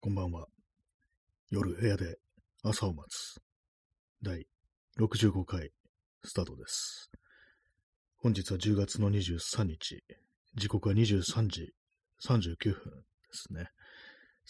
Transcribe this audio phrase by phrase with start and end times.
[0.00, 0.46] こんばんは。
[1.50, 2.18] 夜部屋で
[2.62, 3.40] 朝を待つ。
[4.22, 4.46] 第
[4.96, 5.70] 65回
[6.22, 7.10] スタートです。
[8.18, 10.04] 本日は10月の23日。
[10.54, 11.72] 時刻は23時
[12.24, 13.70] 39分ですね。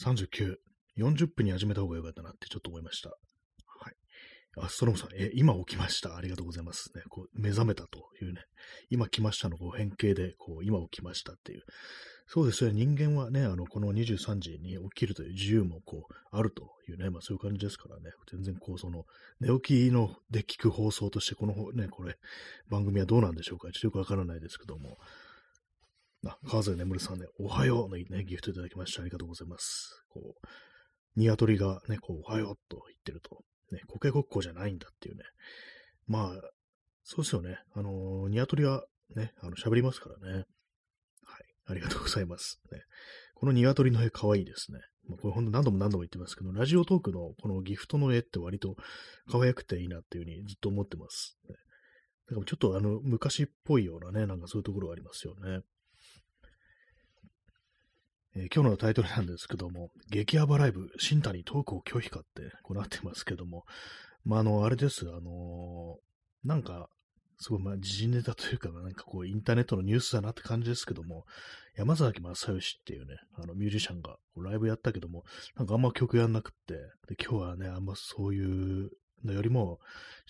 [0.04, 0.56] 39、
[0.98, 3.08] 40分に始めた方がよかったなってちょっと思いました。
[3.08, 3.94] はい。
[4.60, 6.14] あ、ストロムさん、え、今起きました？
[6.14, 7.00] ありがとうございますね。
[7.08, 8.42] こう、目覚めたというね。
[8.90, 11.62] 今来ましたのこう変形で、こう、今起きましたっていう。
[12.30, 12.72] そうですね。
[12.74, 18.10] 人間はね、あの、この23時に起きるという自由もこう、あるというね、まあそういう感じですからね。
[18.30, 19.04] 全然こう、その、
[19.40, 22.16] 寝起きので聞く放送として、このね、これ、
[22.68, 23.70] 番組はどうなんでしょうか。
[23.72, 24.98] ちょっとよくわからないですけども。
[26.26, 30.04] あ、川添眠さんね、おはようのね、ギフトいただきましてありがとうございます。
[30.10, 30.46] こう、
[31.16, 35.22] 鶏がね、こう、おはようと言ってると、ね、コケごっこじゃないんだっていうね。
[36.06, 36.50] まあ、
[37.04, 37.56] そうですよね。
[37.74, 38.84] あのー、鶏は
[39.16, 40.44] ね、あの、喋りますからね。
[41.68, 42.60] ありがとうございます。
[42.72, 42.80] ね、
[43.34, 44.80] この鶏の絵可愛いですね。
[45.08, 48.76] まあ、これほんと何度も何度も言ってますけど、ラジオトークのこのギフトの絵って割と
[49.30, 51.38] 可愛くていいなっていうふうにずっと思ってます。
[51.48, 51.54] ね、
[52.30, 55.60] だからちょっとあの、昔っぽいようなね、なんかそういうところがありますよね。
[58.36, 63.64] えー今日のタイトルなんですけども、激ヤバライブ、新谷トークを拒否かって、こうなってますけども、
[64.24, 66.08] まあ、あの、あれです、あのー
[66.44, 66.88] なんか、
[67.40, 71.24] すごい、まあ、時事ネタというか、なんかこう、インターネットのニュースだなって感じですけども、
[71.76, 75.24] 山崎正義っていうね、あの、ミュージシャンがライブやったけども、
[75.56, 76.74] なんかあんま曲やんなくって、
[77.08, 78.90] で、今日はね、あんまそういう
[79.24, 79.78] のよりも、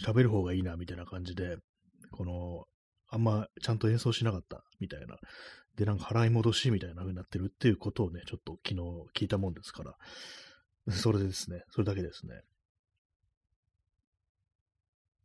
[0.04, 1.56] 喋る方がいいな、みたいな感じで、
[2.10, 2.66] この、
[3.10, 5.16] あんまちゃんと演奏しなかった、みたいな。
[5.76, 8.82] で、なんか払い戻しみたいな風になってるっていうことをね、ちょっと昨日
[9.14, 9.96] 聞いたもんですから、
[10.92, 12.42] それでですね、それだけですね。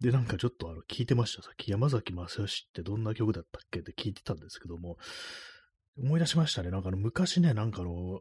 [0.03, 1.41] で、なんかちょっとあの聞いてました。
[1.41, 4.97] さっき山崎正義ってどんな曲だったっけって聞いてたんですけども、
[5.97, 6.71] 思い出しましたね。
[6.71, 8.19] なんかあの昔ね、なんかあの、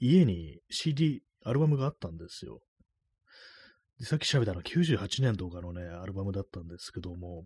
[0.00, 2.62] 家に CD、アルバムがあったんですよ。
[4.00, 7.44] でさっき調べたの98年とかのね、アルバムだったんですけども、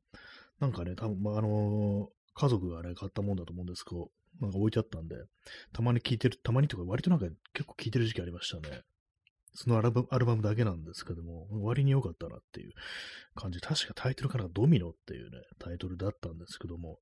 [0.60, 4.08] なんかね、多分まあ、あの家族がね、買ったもんだと思うんですけど、
[4.40, 5.16] なんか置いてあったんで、
[5.72, 8.82] たまに聴いてる、たまにとか割となんか結構聴いてる時期ありましたね。
[9.60, 12.72] そのアルバムアルバムだけなんですけども、割に良かったなっていう
[13.34, 13.58] 感じ。
[13.60, 17.00] 確かタイトルからドミノっていうね、タイトルだったんですけども、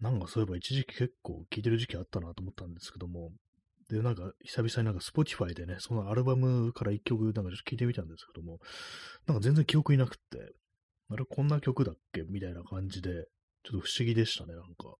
[0.00, 3.32] なんかそういえば一時期結構聴いてる時期あったなと思ったんですけども、
[3.88, 8.58] で、なんか久々になんか Spotify でね、そのアルバムから一曲なんかちょっと聴いてみたんですけども、
[9.26, 10.52] なんか全然記憶いなくって、
[11.08, 13.28] あれこんな曲だっけみたいな感じで、
[13.62, 14.94] ちょっと不思議でしたね、なんか。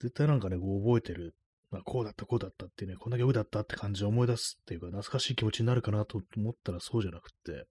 [0.00, 1.36] 絶対なんかね、こう覚えてる。
[1.74, 7.66] まあ、こうだった、こうだったってね、こんな曲だったって感じで思い出すっていうか、懐かしい気持ちになるかなと思ったらそうじゃなくって、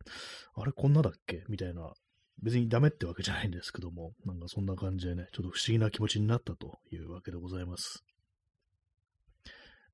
[0.56, 1.94] あれこんなだっけみたいな。
[2.42, 8.04] 別にダメってわけじゃないんですけども、なんかそんな感じでね、ちょっと不思議な気持ちになったというわけでございます。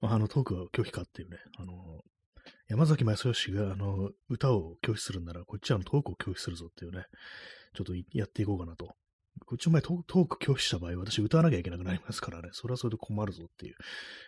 [0.01, 1.73] まあ、あの、トークは拒否かっていうね、あの、
[2.67, 7.05] 山崎正義が、あの、歌を拒否するんなら、こっちはトークを拒否するぞっていうね、
[7.75, 8.95] ちょっとやっていこうかなと。
[9.45, 13.75] こっちの前トーク拒否した場合、私歌わなきゃいけなくなりますからね、それはそれで困るぞっていう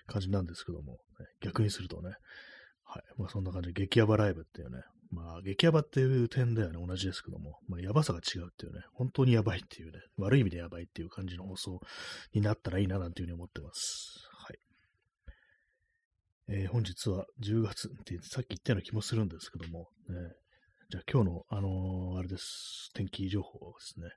[0.07, 0.97] 感じなんですけども、ね、
[1.41, 2.11] 逆にするとね、
[2.91, 3.03] はい。
[3.17, 11.79] まあそんな感じで、激ヤバライブっていうね、まあ激ヤバっていう点ではね、同じですけども、まあヤバさが違うっていうね、本当にヤバいっていうね、悪い意味でヤバいっていう感じの放送
[12.33, 14.27] になったらいいななんていうふうに思ってます。
[14.33, 14.59] はい。
[16.49, 20.15] えー本日は10月ってさっき言ったような気もするんですけども、ね、
[20.89, 24.09] じゃあ今日の、あのーあれです、天気情報ですね。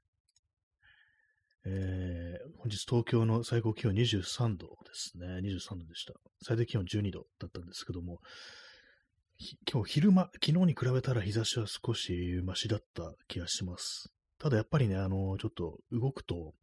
[1.66, 5.26] えー本日東京の最高気温23度ですね。
[5.42, 6.14] 23度でした。
[6.42, 8.20] 最低気温12度だったんですけども、
[9.70, 14.10] 今日昼間、昨日に比べたら日差しは少しマシだった気がします。
[14.38, 16.54] ただやっぱりね、あのちょっと動くと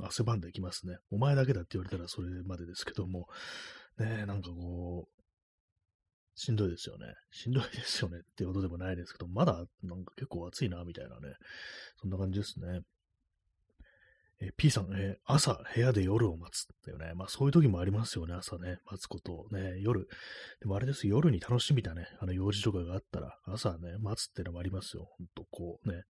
[0.00, 0.96] 汗ばんできますね。
[1.12, 3.28] お前だけだって言われたらそれまでですけども、
[3.98, 5.20] ね、なんかこう、
[6.34, 7.06] しんどいですよね。
[7.30, 11.34] しんどいですよねってことでもないですけど、まだなんか結構暑いな、みたいなね。
[12.00, 12.80] そんな感じですね。
[14.40, 17.12] え P さん、え朝部屋で夜を待つっていうね。
[17.14, 18.78] まあそういう時もありますよね、朝ね。
[18.86, 19.80] 待つことをね。
[19.80, 20.08] 夜。
[20.60, 22.06] でもあれです、夜に楽しみだね。
[22.20, 25.08] あの用事とかがあったら、朝ね、待つっていうのもありますよ。
[25.18, 26.04] ほんとこうね。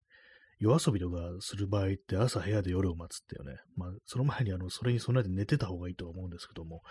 [0.60, 3.58] 夜遊びとかする場合って朝部屋で夜を待つっていうね。
[3.76, 6.82] まあその前にあの、それに備えて寝てた方がいいとは思うんですけども、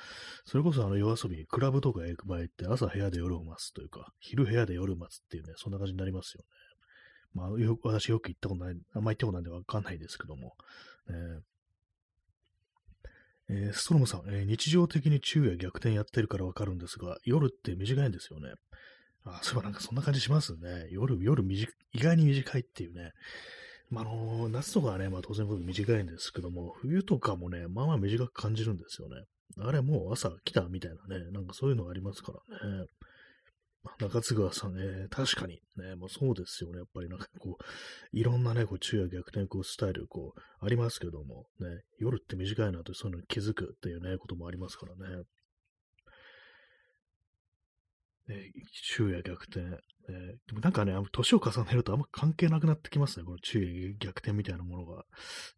[0.45, 6.47] それこそあの夜遊び、クラブとか行く場合って朝部屋で夜を待つというか、昼部屋で夜を待つっていうね、そんな感じになりますよね。
[7.33, 10.53] まあ、よ私よく行ったことない、あんま行ったことないんでわかんないですけども、
[11.09, 11.39] えー
[13.49, 18.53] えーストロムさん、えー日常的に昼夜逆転やってるからわかるんですが、夜って短いんですよね。
[19.25, 20.87] あ、そういえばなんかそんな感じしますね。
[20.91, 23.11] 夜、夜短、意外に短いっていうね。
[23.89, 29.23] まあ、あのー夏とかはね、まあ当然僕短いんですけども、冬とかもね、まあまあ短く感じるんですよね。
[29.59, 32.85] あれもう朝来たみたいなね、なんかそういうのがありますからね。
[33.99, 36.79] 中津川さんね、確かにね、もうそうですよね。
[36.79, 45.23] やっぱりなんかこう、いろんなね、こう、昼夜逆転こうスタイル、こう、ありますけども、ね、夜って短いなとそういうのに気づくっていうね、こともありますからね。
[48.27, 49.61] ね、昼夜逆転。
[50.09, 50.15] えー、
[50.47, 55.03] でもなんかね、年を重ねるとあんま関係なくなってきますね、この昼夜逆転みたいなものが。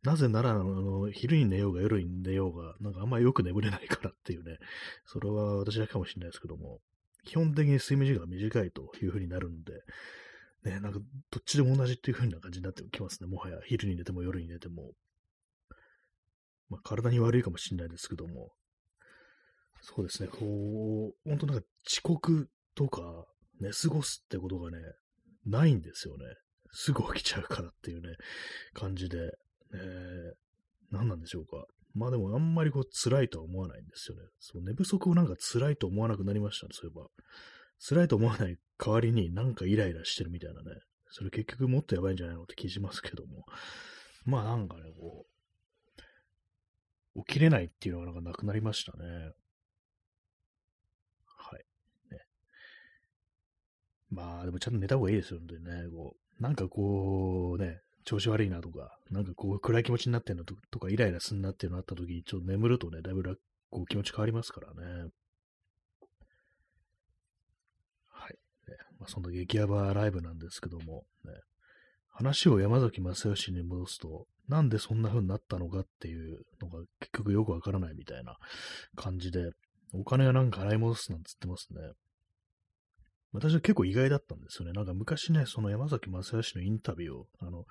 [0.03, 4.57] なぜなら、あの、昼に寝ようが夜に寝ようが、なんかあんまよく眠れないからっていうね、
[5.05, 6.79] それは私だけかもしれないですけども、
[7.29, 9.83] 基本的に睡眠時間が短いという風になるんで、
[10.63, 10.99] ね、なんか
[11.29, 13.59] どっちでも同じっていう風な感じになってきますね、もはや。
[13.67, 14.93] 昼に寝ても夜に寝ても。
[16.69, 18.49] まあ、体に悪いかもしれないですけども、
[19.81, 23.27] そうですね、こう、本当なんか遅刻とか
[23.59, 24.79] 寝過ごすってことがね、
[25.45, 26.25] ないんですよね。
[26.71, 28.15] すぐ起きちゃうからっていうね、
[28.73, 29.31] 感じで、ね、
[30.91, 31.63] 何なんでしょうか。
[31.93, 34.23] まあでもあんまりこう辛いとは思わないんですよね。
[34.39, 37.07] そう、寝不足をなんか辛いと思わなくなりましたね、そういえば。
[37.79, 40.79] 辛いと思わない代わりになんかイライラしてるみたいなね。
[41.11, 43.45] それ結局もっとやばいんじゃないのって気しますけども。
[44.25, 45.25] まあなんかね、こ
[47.15, 49.31] う、起きれないっていうのがなんかなくなりましたね。
[51.25, 51.65] はい。
[52.11, 52.19] ね。
[54.11, 55.47] まあでもちゃんと寝た方がいいですよ、ね。
[55.91, 63.23] こう、なんかこう、ね、調子悪いなとか、なんかこう暗い気持ちになってんのとか、イライラすんなっていうのあった時、ちょっと眠るとね、だいぶ
[63.69, 65.09] こう気持ち変わりますからね。
[68.07, 68.33] はい。
[68.67, 71.33] ねまあ、そんな激ヤバライブなんですけども、ね、
[72.07, 78.37] 話を山崎正義に戻すと、なんでそんな風になったのかっていうのが結局よくわからないみたいな
[78.95, 79.51] 感じで、
[79.93, 81.79] お金はなんか洗い戻すなんつってますね。
[83.31, 84.73] 私は結構意外だったんですよね。
[84.73, 87.65] なんか昔ね、その山崎正義のインタビューを、あの、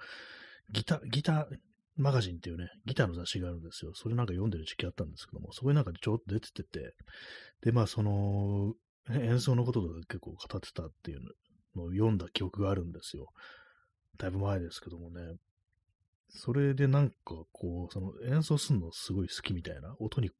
[0.70, 1.58] ギター、ギター
[1.96, 3.92] マガジンっていうね、ギターの雑誌があるんですよ。
[3.94, 6.94] それなんか読んでる時期あったんですけども、そこになんかちょっと出ててて、
[7.62, 8.74] で、まあその、
[9.10, 11.20] 演奏のこととか結構語ってたっていう
[11.74, 13.26] のを読んだ記憶があるんですよ。
[14.16, 15.36] だいぶ前ですけどもね。
[16.30, 17.14] それでなんか
[17.52, 20.30] こう、その演奏するのすごい好きみたいな、音に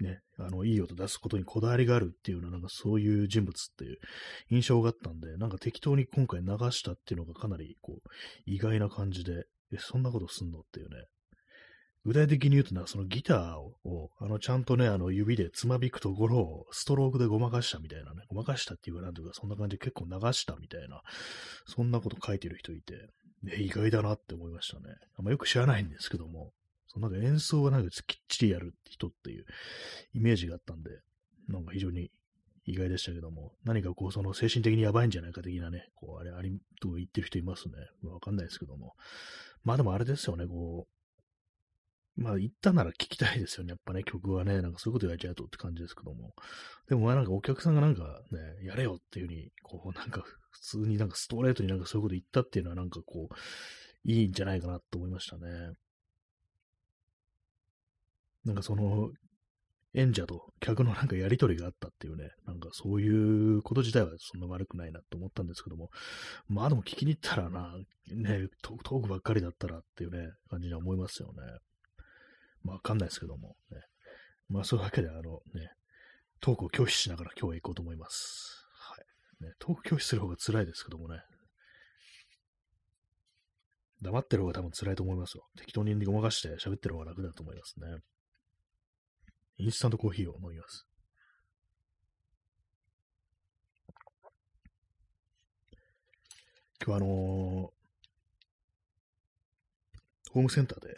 [0.00, 3.98] ね、あの、いい音出すことにこだわりがあるっていうのは、なんかそういう人物っていう
[4.50, 8.08] 印象があったんで、なんか適当に今回流したっていうのがかなり、こう、
[8.46, 11.04] 意外な感じで、え、そんなことすんのっていうね。
[12.04, 21.00] 具体的に言うとな、そのギターを、あの、ちゃんとね、あの、指でつまびくところを、ストロークでごまかしたみたいなね、ごまかしたっていうか、なんというか、そんな感じで結構流したみたいな、
[21.66, 22.94] そんなこと書いてる人いて、
[23.42, 24.94] ね、意外だなって思いましたね。
[25.16, 26.52] あんまよく知らないんですけども、
[27.00, 29.44] なんか演奏はなんかきっちりやる人っていう
[30.14, 30.90] イメージがあったんで、
[31.48, 32.10] なんか非常に
[32.66, 37.74] 意外でしたけども、何かこう、その精神的にやばいんじゃないか的なね、こう、あれ、あり、と言ってる人いますね。
[38.02, 38.94] わかんないですけども。
[39.62, 46.34] まあでもあれですよね、こう、まあ言ったなら聞きたいですよね、やっぱね、曲はね、なんかそういうこと言われちゃうとって感じですけども。
[46.88, 53.34] でもまあなんかお客さんがなんかね、やれよっていうふうに、こう、なんか普通になんかストレートになんかそういうこと言ったっていうのはなんかこう、
[54.04, 55.72] いいんじゃないかなと思いましたね。
[58.44, 59.10] なんかその、
[59.96, 65.90] 演者と客のなんかやりとりがあったっていうね、なんかそういうこと自体はそんな悪くないなと思ったんですけども、
[66.48, 67.72] まあでも聞きに行ったらな、
[68.12, 71.34] ね、トークばっかりだったらっていうね、感じには思いますよね。
[72.64, 73.78] まあわかんないですけども、ね。
[74.48, 75.20] まあそういうわけで、あの
[75.54, 75.70] ね、
[76.40, 78.66] トークを拒否しながら今日は行こうと思います。
[78.72, 78.96] は
[79.40, 79.44] い。
[79.44, 81.20] ね、トーク拒否する方が辛いですけどもね。
[84.02, 85.44] 黙ってる方が多分辛いと思いますよ。
[85.56, 87.86] 適当にごまかして喋ってる方が楽だと思いますね。
[89.58, 90.86] インスタントコーヒーを飲みます。
[96.84, 97.10] 今日あのー、
[100.32, 100.96] ホームセンターで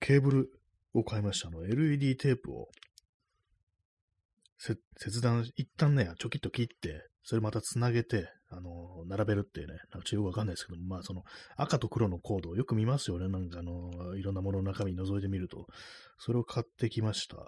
[0.00, 0.50] ケーブル
[0.94, 1.48] を買いました。
[1.48, 2.68] あの、LED テープを
[4.58, 11.24] 切断、一旦ね、ちょきっと切って、それまたつなげて、あの、並べるっていうね、なんかちょっとよくわかんないですけど、まあその
[11.56, 13.26] 赤と黒のコードをよく見ますよね。
[13.28, 15.66] なんかあの、いろんなものの中身覗いてみると。
[16.18, 17.36] それを買ってきました。
[17.36, 17.42] ね、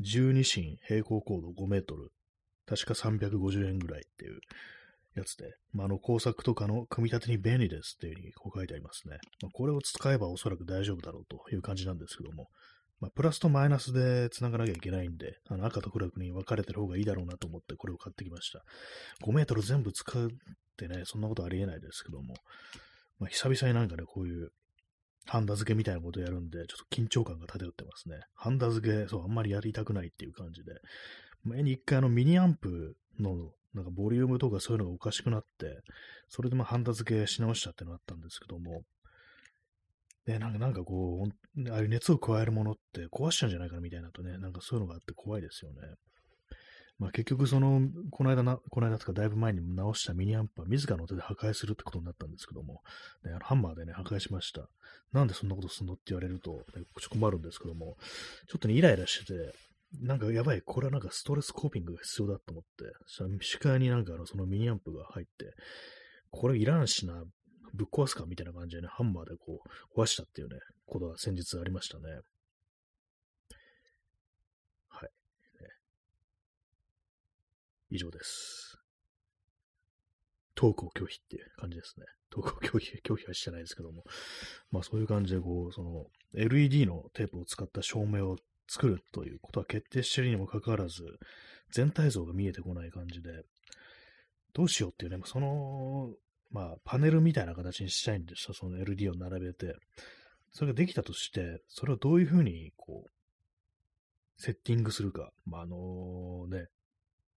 [0.00, 2.12] 12芯平行コード5メートル。
[2.66, 4.38] 確か350円ぐらいっていう
[5.16, 9.18] やつで、まあ、あの工作とかの組み立てに便利ですっていうふうにこう書いてありますね。
[9.42, 12.46] まあ、これを使えばおそらく大丈夫だろうという感じなんですけども、
[13.00, 18.64] まあ、プラスとマイナスで繋がなきゃいけないんで、あの赤と黒に分かれてる方がいいだろうなと思ってこれを買ってきました。
[19.24, 20.30] 5メートル全部使うっ
[20.76, 22.34] てね、そんなことありえないですけども、
[23.18, 24.50] まあ、久々になんかね、こういう
[25.26, 28.20] ハンダ付けみたいなことやるんで、ちょっと緊張感が漂ってますね。
[28.34, 30.72] ハンダ付け、そう、あんまりやりたくないっていう感じで。
[31.44, 35.80] 前に一回あのミニアンプのなんかボリュームとかそういうのがおかしくなって、
[36.28, 38.82] それでまあハンダ付けし直したってのがあったんですけども、
[40.26, 41.26] で、なんか、なんかこ
[41.56, 45.80] う、ああいう熱を加えるものって壊しちゃうんじゃないかなみたいなとね、なんかそういうのがあって怖いですよね。
[46.98, 52.82] まあ結局その、この間な、この間とかだいぶ前に直したミニアンプは自らの手で破壊するってことになったんですけども、
[53.24, 54.68] ね、あのハンマーでね、破壊しました。
[55.12, 57.96] なんでそんなことすんのって言われると、ね、困るんですけども、
[58.48, 59.54] ちょっとね、イライラしてて、
[60.00, 65.54] なんかやばい、これはなんかストレスコーピングが必要だと思って、その視界になんかあのそのミニアンプが入って、
[66.30, 67.22] これいらんしな、
[67.74, 69.60] ぶっ壊すかみたいな感じでね、ハンマーでこ
[69.96, 72.20] う、壊したっていうね、ことが先日ありましたね。
[74.88, 75.10] はい。
[75.60, 75.68] ね、
[77.90, 78.78] 以上です。
[80.54, 82.06] トークを拒否っていう感じですね。
[82.30, 84.04] トークを拒否、拒否はしてないですけども。
[84.70, 88.36] まあそういう感じで、こう、その、LED のテープを使った照明を
[88.68, 91.02] 作るということは決定してるにもかかわらず、
[91.72, 93.44] 全体像が見えてこない感じで、
[94.52, 96.14] どうしようっていうね、その、
[96.54, 99.74] まあ、パネルみたいな形にしたいんですよ、その LD を並べて。
[100.52, 103.10] それができたとして、それをどういうふうに、こう、
[104.40, 105.32] セッティングするか。
[105.46, 106.68] まあ、あのね、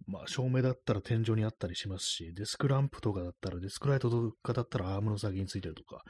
[0.05, 6.03] まあ、照明だったら天井にあったりしますし、デスクランプとかだったら、デスクライトとかだったらアームの先についてるとか、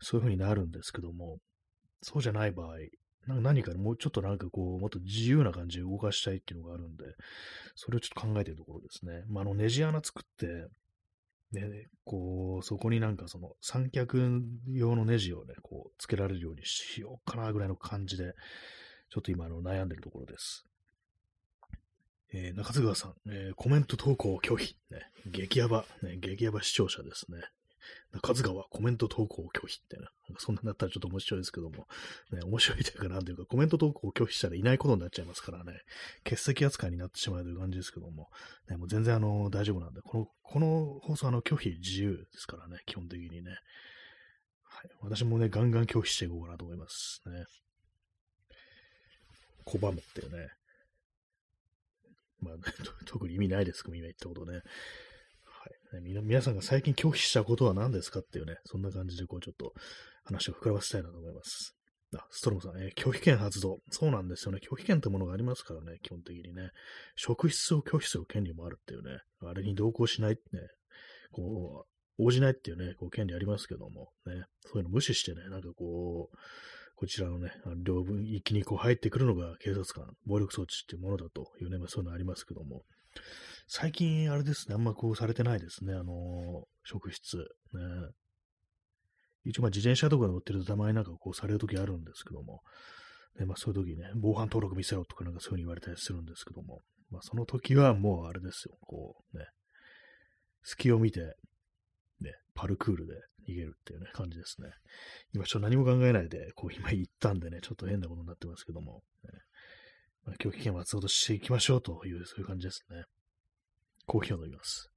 [0.00, 1.40] そういう風になるんですけども、
[2.00, 2.76] そうじゃない場合、
[3.26, 7.04] 何かもうちょっとなんかこう、もっと自由な感じで動かしたいっていうのがあるんで、
[7.74, 9.24] それをちょっと考えてるところですね。
[9.28, 10.68] まあ、あの、ネジ穴作って、
[11.52, 18.34] ね、こう、そこになんかその三脚用のネジをね、こう、つけられるようにしようかなぐらいの感じで、
[19.10, 20.64] ちょっと今、あの、悩んでるところです。
[22.32, 27.38] えー、中津川さん、えー、コメント投稿拒否、ね、激ヤバ、ね、激ヤバ視聴者ですね。
[28.12, 31.86] 中津川コメント投稿を拒否ってね、なんかそんなになったらちょっと面白いですけども、
[32.32, 35.72] ね、面白いというかなというか、コメント投稿を拒否したらいないことになっちゃいますからね、
[36.24, 38.28] 欠席扱いになってしまうという感じですけども、
[38.68, 43.50] ね、もう全然あの、大丈夫なんで、この、この放送あの、拒否自由ですからね、基本的にね。
[44.64, 44.90] はい。
[45.02, 47.44] 私もね、ガンガン拒否していこうかなと思いますね。
[49.66, 50.48] 拒むっていうね。
[52.40, 52.54] まあ、
[53.06, 54.62] 特に意味ないですけど、今言ったことね。
[55.92, 59.72] はいね、皆さんが最近拒否したことは何ですかっていうね、そんな感じでこうちょっと
[60.22, 61.74] 話を膨らませたいなと思います。
[62.16, 63.78] あ、ストロムさん、えー、拒否権発動。
[63.90, 64.60] そうなんですよね。
[64.62, 66.70] 拒否権ってものがありますからね、基本的にね。
[67.16, 69.18] 職質を拒否する権利もあるっていうね。
[69.42, 70.62] あれに同行しないってね、
[71.32, 71.86] こ
[72.18, 74.44] う、応じないっていうね、こう権利ありますけども、ね。
[74.66, 76.36] そういうの無視してね、なんかこう、
[76.94, 77.50] こちらのね、
[77.82, 82.84] 両分域にこう入ってくるのが警察官、暴力装置っていうものだというね、まあそういうのありますけども、
[83.66, 87.36] 最近、あれですね、あんまこうされてないですね、あの職質。
[87.36, 87.44] ね。
[89.44, 92.62] 一応、ま、自転車とか乗ってるとたまになんかこうされるときあるんですけども、
[93.38, 99.46] ね、まあ、そういうときね、防犯登録見せろとかなんかそういうふうに言われたりするんですけども、まあ、その時はもうあれですよ、こうね、
[100.62, 101.20] 隙を見て、
[102.20, 103.14] ね、パルクールで
[103.48, 104.68] 逃げるっていうね、感じですね。
[105.32, 109.30] 今ちょっと何も考えないで、こう今言ったんでね、ちょっと変なことになってますけども、ね、
[110.26, 113.04] 今日危険を発動していきましょうという、そういう感じですね。
[114.06, 114.90] コーヒーを飲みます。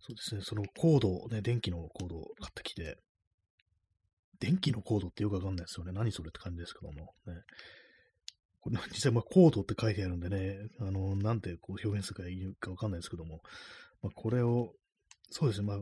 [0.00, 2.98] そうですね、そのコード、ね、電気のコードを買ってきて、
[4.40, 5.92] 電気のコードってよくわかんないですよね。
[5.92, 7.14] 何それって感じですけども。
[7.26, 7.42] ね、
[8.60, 13.42] これ実際、まあ、コードって書いてあるんでね、あの、なんてこう表現するかいいかわかんないですけども、
[14.02, 14.72] まあ、これを、
[15.30, 15.78] そうですね、まあ、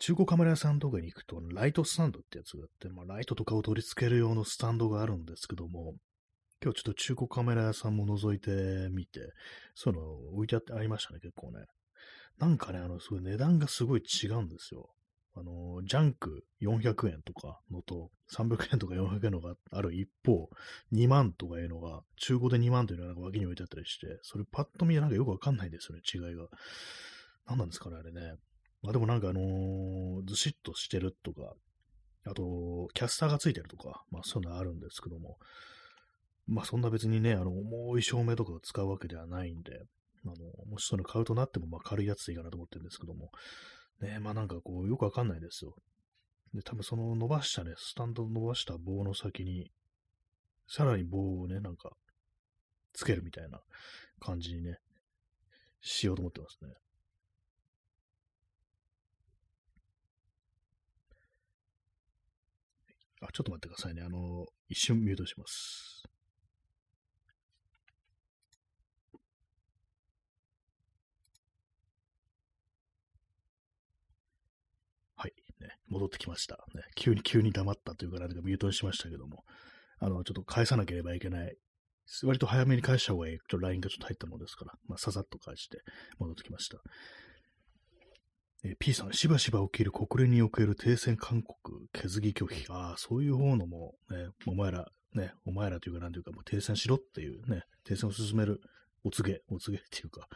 [0.00, 5.92] 中古カメラ屋さんとかに行くと、ライトスタンドってやつがあって、まあ、ライトとかを取り付ける用のスタンドがあるんですけども、
[6.62, 9.20] 今日ちょっと中古カメラ屋さんも覗いてみて、
[9.74, 10.00] その
[10.34, 11.66] 置いてあってありましたね、結構ね。
[12.38, 14.88] なんかね、あの、すごい値段がすごい違うんですよ。
[15.34, 20.48] あの、ジャンク400円とかのと、300円とか400円のがある一方、
[20.92, 26.46] 2万とかいうのが、中古で2万というのがなんか脇に置いてあったりして、それパッと見なんかよくわかんないですよね、違いが。
[27.46, 28.36] 何なんですかね、あれね。
[28.82, 31.54] まあでもなんかあのー、ずしっとしてるとか、
[32.26, 35.38] あと、キャスターがついてるとか、まあそういうのあるんですけども、
[36.46, 39.82] まあそんな別にね、あの、重い照明とかを使うわけではないんで、
[40.24, 40.34] あの、
[40.66, 43.30] もしそういうの買うとなっても、まあ軽いやつでいいかなと思ってるんですけども、
[44.00, 45.74] ね、まあなんかこう、よくわかんないですよ。
[46.54, 49.70] で、多分その伸ばしたね、スタンド伸ばした棒の先に、
[50.68, 51.90] さらに棒をね、なんか、
[52.92, 53.60] つけるみたいな
[54.20, 54.78] 感じにね、
[55.80, 56.74] しようと思ってますね。
[63.20, 64.02] あ、ちょっと待ってくださいね。
[64.02, 66.02] あの、一瞬ミュートします。
[75.16, 75.32] はい。
[75.60, 76.56] ね、戻ってきました。
[76.74, 79.44] ね、急に急に黙ったというか、なんかミュートにしましたけども、
[79.98, 81.56] あの、ちょっと返さなければいけない
[82.24, 83.38] 割と早めに返した方がいい。
[83.38, 85.78] ちょっと LINE がちょっと入ったものですから、まあ、ささっと返して
[86.18, 86.78] 戻ってきました。
[88.62, 92.66] え、P さん、しばしば起きる国連における停戦勧告、決議拒否。
[92.68, 98.60] ああ、そういう方のも、ね、お前ら、ね、お前らというか、なんていうか、もう停戦しろっていうね、停戦を進める
[99.02, 100.28] お告げ、お告げっていうか、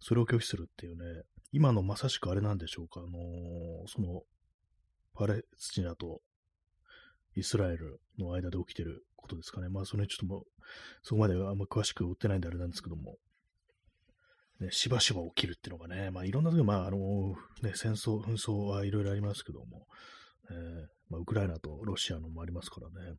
[0.00, 4.22] それを拒否するっていうね、今のまさしくあれなんでしょうか、あのー、その、
[5.14, 6.22] パレスチナと
[7.34, 9.68] イスラエルの間で起きてることですかね。
[9.68, 10.44] まあ、それちょっともう、
[11.02, 13.18] そこまであんま詳しく追ってないんであれなんですけども、
[14.60, 19.86] ね、しばしば起きるっていうのがね、まあ、いろんな時、まあ、あのね、戦争、紛争はいろいろありますけども、
[20.50, 23.16] えーまあ、ウクライナとロシアのもありますからね。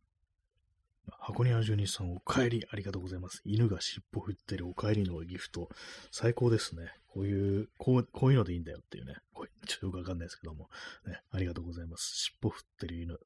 [1.19, 3.41] 箱庭住人さん、お帰りありがとうございます。
[3.45, 5.69] 犬が尻尾振ってるお帰りのギフト。
[6.11, 6.89] 最高ですね。
[7.07, 9.15] こういう、こう、こういうのでいいんだよっていうね。
[9.33, 10.69] こうちょっとよくわかんないですけども。
[11.05, 12.11] ね、ありがとうございます。
[12.17, 13.13] 尻尾振ってる犬。
[13.13, 13.19] ね。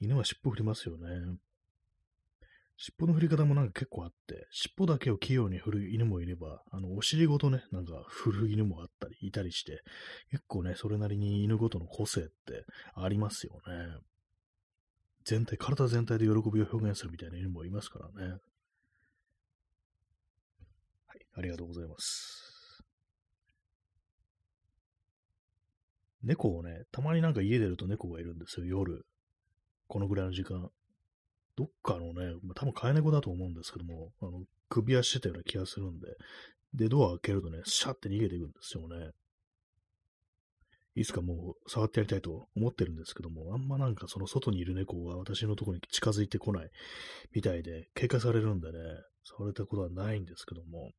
[0.00, 1.08] 犬は尻尾振りますよね。
[2.82, 9.82] 尻尾の振り方もなんか結構あって、尻尾だけを器用に振る犬もいれば、あの、お尻ごとね、なんか振る犬もあったり、いたりして、
[10.30, 13.98] 結構ね、それなりに犬ごとの個性ってありますよね。
[15.26, 18.32] 全体、体全体で喜びを表現するみたいな犬もいますからね。
[21.06, 22.82] はい、ありがとうございます。
[26.22, 29.04] 猫をね、たまになんか家出ると猫がいるんですよ、夜。
[29.86, 30.70] このぐらいの時間。
[31.60, 36.06] どっかのね、まあ、多分飼い猫だと思うんですけども、あの、首輪してたような気がするんで、
[36.72, 39.10] で、ドア開けるとね、シャって逃げていくんですよね。
[40.94, 46.70] いつかもう触ってやりたいと思ってるんですけども、あんまなんかその外にいる猫が私のところに近づいてこない
[47.34, 48.78] みたいで、警戒されるんでね、
[49.24, 50.92] 触れたことはないんですけども、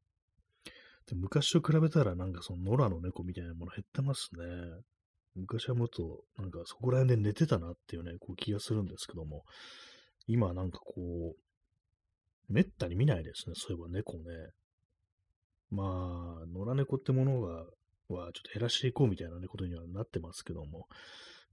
[1.07, 4.43] で昔と比べたらなんかその野良の猫みたいなもの減ってますね。
[5.35, 9.43] 昔はもっとなんかそこら辺で寝てたなっていうね、こう気がするんですけども、
[10.27, 14.23] 今なんかこう、めったに見ないですね、そういえば猫ね。
[15.69, 17.65] まあ、野良猫ってものが
[18.13, 20.87] はちょっと減らしていこうみたいな、ね、ことにはなってますけども、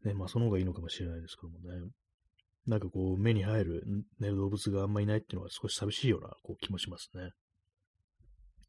[0.05, 1.91] ね、まあその方がいいのかもしれないですけどもね。
[2.67, 3.83] なんかこう、目に入る、
[4.21, 7.31] ね、動物があんまりいないっていうのは少し寂しいようなこう気もしますね。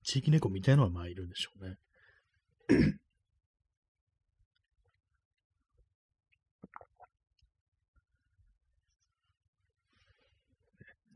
[0.03, 2.95] 地域猫みたいのはまあいるんでしょうね。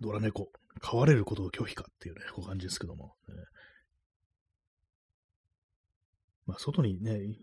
[0.04, 3.36] ドラ猫、飼われることを拒否かっていうね、こう感じですけども、ね、
[6.46, 7.38] まあ、外にね、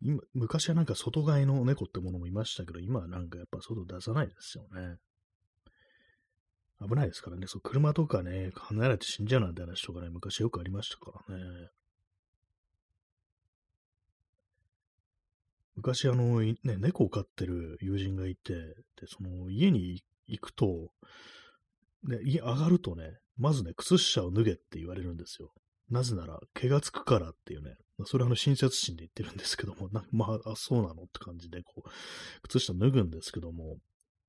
[0.00, 4.98] 今、昔はなんか外飼いの猫ってものもいましたけど、今はなんかやっぱ外出さないですよね。
[6.80, 11.70] 危ないですからね、そう、車とかね、離れて死んじゃうなんて話とかね、昔よくありましたからね。
[15.74, 20.90] 昔あの、ね、猫を飼ってる友人がいて、で、その家に行くと、
[22.06, 25.52] ね、上がるとね、まずね、靴下を脱げって言われるんですよ。
[25.90, 31.90] なぜなら、毛がつくからっていうね、まあそれはあの親切心で言ってるんですけども、 まあ、あ、そうなのって感じで、こう、
[32.42, 33.78] 靴下脱ぐんですけども、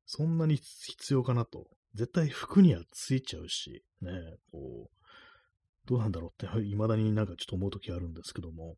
[0.05, 1.69] そんなに必要かなと。
[1.93, 4.11] 絶対服にはついちゃうし、ね、
[4.51, 8.77] こう、どうなんだろうって、未だになんかちょっと思うときあるんですけども、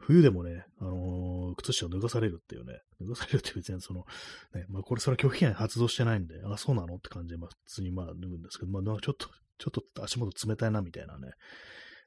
[0.00, 4.06] 冬でもね、あのー、靴下を脱がされるっていうね、脱がされるって別にその、
[4.54, 11.32] ね、まあこれそれは拒否権発動してないんで、あ、そうなのって感じで、まあ普通にまあ脱ぐんですけど、まあなんかちょっと、ちょっと足元冷たいなみたいなね、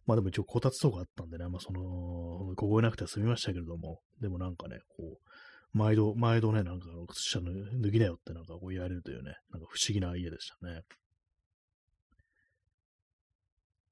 [0.06, 10.82] まあでも一応こたつとかあったんでね、まあその、凍えなくて済みましたけれども、でもなんかね、こう、毎度、毎度ね、なんか靴下脱ぎなよってなんかこう言われるというね、なんか不思議な家でしたね。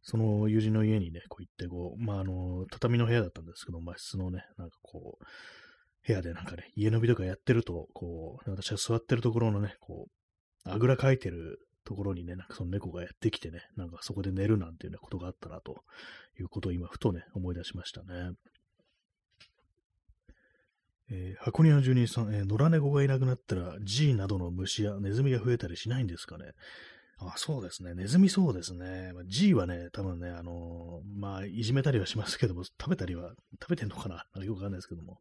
[0.04, 5.26] その友人の家にね、こう行って、こう、まあ、あの、畳の部屋だったんですけど、まあ、室のね、なんかこう、
[6.08, 15.84] 部屋でなんかね、家飲みとかやってると、こう、私が座ってるところのね、こう、あぐらかいてるところにね、なんかその猫がやってきてね、なんかそこで寝るなんていうね、ことがあったな、と
[16.40, 18.32] いうことを今、ふとね、思い出しましたね。
[21.14, 26.46] えー、箱庭の住人さん、えー、野良猫がいなくなったら G などの虫やネズミが増えたりしないんですかね。
[27.24, 27.94] あそうですね。
[27.94, 29.12] ネズミそうですね。
[29.14, 34.26] まあ、G はね、多分ね、あのー、まあ、いじめたりはしますけども、食べたりは、食べてんのかな？
[34.44, 35.20] よくわかんないですけども。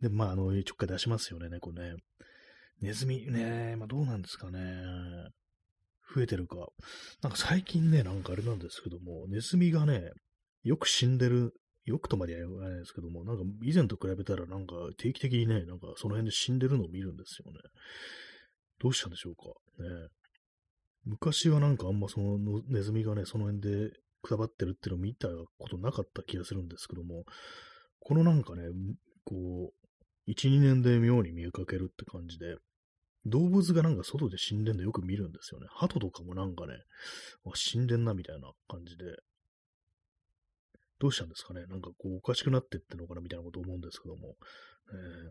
[0.00, 1.94] で、まあ、あの、ちょっかい出しますよね、猫ね。
[2.80, 4.58] ネズミね、まあ、どうなんですかね。
[6.14, 6.56] 増えてるか。
[7.22, 10.10] なんか最近ね、なんかあれなんですけども、ネズミがね、
[10.64, 11.52] よく死んでる、
[11.84, 17.58] よくとまでは言わないですけども、なんか以前と比べたらなんか定期的にね、なんかその辺で死んでるのを見るんですよね。
[18.80, 19.44] どうしたんでしょうか。
[19.82, 20.08] ね。
[21.08, 23.90] 昔はなんかあんまそのネズミがね、その辺で
[24.22, 27.24] くたばってるっていうのを見たことなかった気がするんですけども、
[28.00, 28.64] このなんかね、
[29.24, 32.56] こう、1、2年で妙に見かけるって感じで、
[33.24, 35.66] 動物がなんか外で死んでんのよく見るんですよね。
[35.70, 36.74] 鳩とかもなんかね、
[37.46, 39.04] あ死んでんなみたいな感じで。
[41.00, 41.64] どうしたんですかね？
[41.66, 44.34] なんかこうおかしくなってってのかなみたいなこと思うんですけども。
[44.90, 45.30] えー、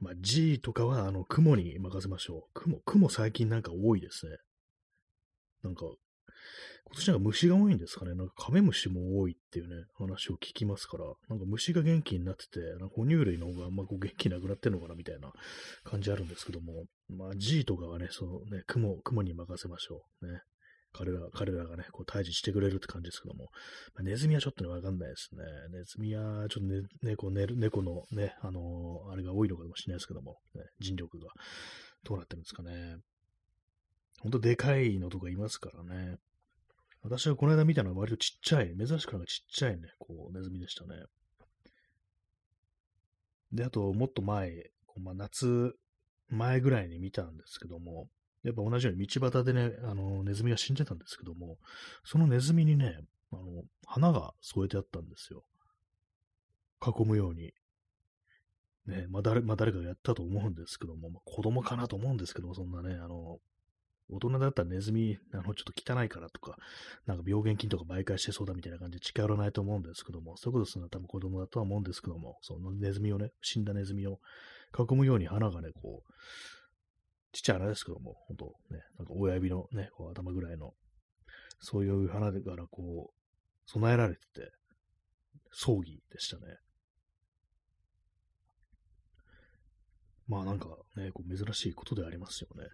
[0.00, 2.50] まあ G とかはあの雲に任せましょう。
[2.52, 4.36] 雲、雲最近なんか多いですね。
[5.64, 8.14] なんか今年なんか虫が多いんですかね？
[8.14, 15.32] なんかカメムシも多いっていうね、話を聞きますから、なんか虫が元気になってて、なんか哺乳類の方があんまこう元気なくなってるのかなみたいな
[15.82, 20.26] 感じあるんですけども、まあ G とかはね、そのね、雲、雲に任せましょう。
[20.30, 20.42] ね。
[20.96, 23.48] 彼ら、彼らがね、こう退治してくれるって感じですけども、
[23.94, 25.42] まあ、ネズミはちょっとね、わかんないですね。
[25.72, 31.26] ネズミは、ちょっとね、猫、ね、猫のね、あのー、あれが多いのかもしれないですけども、ね、人力が
[32.04, 32.98] どうなってるんですかね。
[34.20, 36.18] ほんとでかいのとかいますからね。
[37.02, 40.96] 私がこの間見たのは割とちっちゃい、珍しくなんかちっちゃいね、こう、ネズミでしたね。
[43.52, 45.76] で、あと、もっと前、まあ、夏
[46.28, 48.08] 前ぐらいに見たんですけども、
[48.42, 51.58] やっぱ同じように道端でね、あの、ネズミが死んでたんですけども、
[52.04, 52.98] そのネズミにね、
[53.32, 55.44] あの、花が添えてあったんですよ。
[56.84, 57.52] 囲むように。
[58.86, 63.38] ね、まあ誰、まあ誰かがやったと思うんですけども、まあ、子供かなと思うんですけども、そんなね、あの、
[64.10, 66.56] 大人だったらネズミ、あの、ちょっと汚いからとか、
[67.06, 74.20] なんか病原菌とか媒介してそうだみたいな感じで近寄らないと思うんですけども、そういうことするのは多分子供だとは思うんですけども、そのネズミをね、死んだネズミを
[74.78, 76.12] 囲むように花がね、こう、
[77.32, 80.74] ちっちゃい花ですけども、本当ね、なんか親指のね、こう頭ぐらいの、
[81.60, 84.52] そういう花からこう、備えられてて、
[85.50, 86.58] 葬儀でしたね。
[90.26, 92.68] まあなんかね、こう珍しいことでありますよね。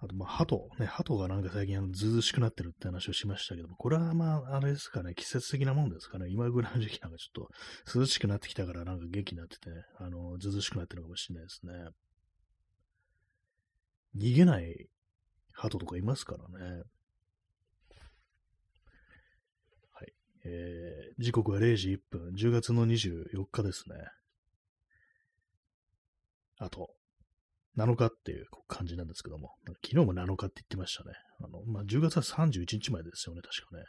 [0.00, 6.28] あと、まあ、鳩、ね、鳩がなんか最近あの、ずうしくなってるって話をしましたけども、これはまあ、あれですかね、季節的なもんですかね。
[6.30, 7.48] 今ぐらいの時期なんかちょっ
[7.92, 11.72] と涼しくなってきたからなんか元気になってて、あの、ずうしくなってるかもしれないですね。
[14.16, 14.88] 逃げない
[15.52, 16.82] 鳩とかいますからね。
[19.92, 20.12] はい。
[20.44, 23.96] えー、時刻は0時1分、10月の24日ですね。
[26.58, 26.90] あと、
[27.78, 29.52] 7日っていう感じなんですけども、
[29.84, 31.12] 昨日も7日って言ってましたね。
[31.40, 33.84] あの、まあ、10月は31日前ですよね、確かね。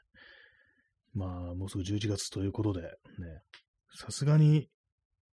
[1.16, 2.88] まあ、もうすぐ11月ということで、ね、
[3.96, 4.70] さすがに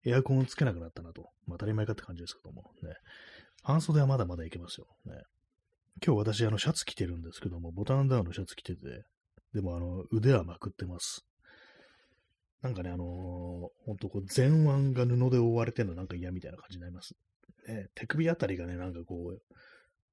[0.06, 2.94] エアコンをつけなくなったなと、まあ、当たり前かって感じですけども、ね、
[3.62, 4.86] 半袖はまだまだいけますよ。
[5.04, 5.22] ね、
[6.04, 9.04] 今日私、あの、シャツ着てるんですけども、ボタンダウンのシャツ着てて、
[9.52, 11.26] でも、あの、腕はまくってます。
[12.62, 17.14] なんかね、あのー、ほんとこう、前腕が布で覆われてるのなんか嫌みたいな感じになります。
[17.68, 19.42] ね、手首あたりがね、なんかこう、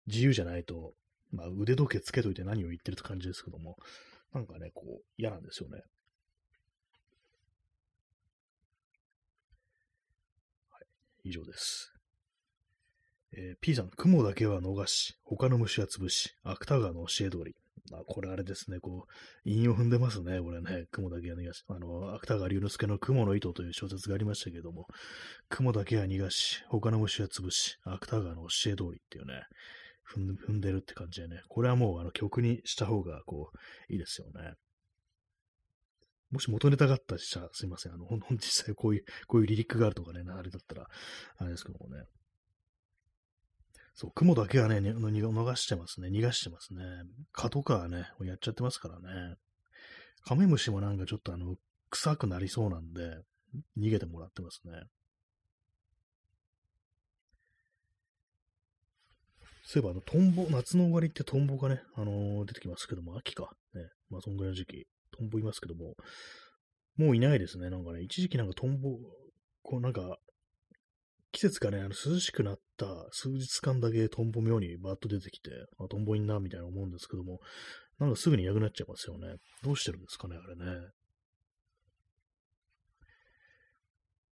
[0.08, 0.93] 自由じゃないと、
[1.32, 3.78] まあ腕時計つけといて何を言ってるって感じですけども、
[4.34, 5.84] なんかね、こう、嫌なんですよね。
[10.72, 10.80] は
[11.26, 11.93] い、以上です。
[13.36, 17.56] えー、P さん、雲だけは逃し、他の虫は潰し、芥川の教え通り。
[17.91, 24.88] まあ、これあれですね、こう、韻を踏んでますね、これね、雲だけは逃がし、あの、芥川龍之介の雲の糸という小説がありましたけども、
[25.50, 29.43] 雲だけは逃がし、他の虫は潰し、芥川の教え通りっていうね、
[30.15, 34.54] 踏んでるって感じでね、これはもうあの曲にした方が、こう、いいですよね。
[36.34, 37.93] もし元ネタがあったりしたら、すいません。
[37.93, 40.88] あの、ほん 実際こういう、こういうリリックがあるとかね、あれだったら、
[41.38, 42.04] あれですけどもね。
[43.95, 46.10] そう、雲だけはね、逃がしてますね。
[46.10, 46.84] 逃がしてますね。
[47.32, 49.36] 蚊とかはね、やっちゃってますからね。
[50.25, 51.56] カメムシもなんかちょっとあの、
[51.89, 53.19] 臭くなりそうなんで、
[53.77, 54.73] 逃げてもらってますね。
[59.65, 63.51] そういえば、あの、トンボ、夏の終わりってトンボがね、あのー、出てきますけども、秋か。
[63.73, 63.89] ね。
[64.10, 65.95] まあ、そんぐらいの時期、トンボいますけども、
[66.97, 67.69] もういないですね。
[67.69, 68.97] なんかね、一時期なんかトンボ、
[69.62, 70.17] こうなんか、
[71.34, 77.39] 季節がね、あの涼しくなった数日間だけトンボ妙にバーッと出てきて、あ、トンボいんな、みたいな思うんですけども、
[78.00, 79.36] なんかすぐにいなくなっちゃいますよね。
[79.63, 80.88] どうしてるんですかね、あれね。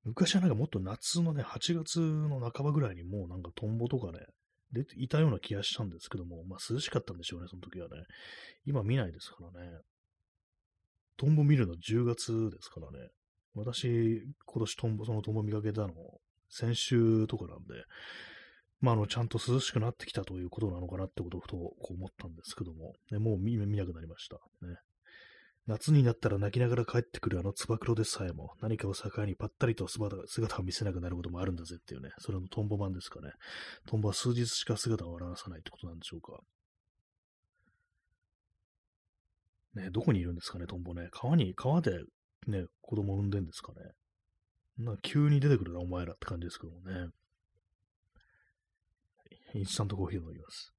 [0.05, 4.19] 昔はなんかもっと夏のね、8月の半ばぐらいにもうなんかトンボとかね、
[4.73, 7.95] 出ていたような気がしたんですけども、まあ涼しかったんでしょうね、その時はね。
[8.67, 9.71] 今見ないですからね。
[11.17, 13.11] トンボ見るの10月ですからね。
[13.55, 15.93] 私、今年トンボ、そのトンボ見かけたの、
[16.49, 17.85] 先週とかなんで、
[18.81, 24.37] まあ、あの、ちゃんと涼しくなってきたということなのかなってことをふとこう思ったんですけども、ね、もう見見なくなりました。
[24.67, 24.77] ね。
[25.67, 30.17] 夏になったら泣きながら帰ってくるあのつば九郎でさえも何かを境にぱったりと姿
[30.59, 33.33] を見せなくなることもあるんだぜっていうね、それのトンボ版ですかね。
[33.87, 36.39] トンボは数日しか姿を現さないってことなんでしょうか。
[39.75, 41.09] ね、どこにいるんですかね、トンボね。
[41.13, 41.99] 川に、川で
[42.47, 43.93] ね、子供を産んでんですかね。
[44.79, 47.11] な急に出てくるな、お前らって感じですけどもね。
[49.55, 50.73] インスタントコーヒー飲みます。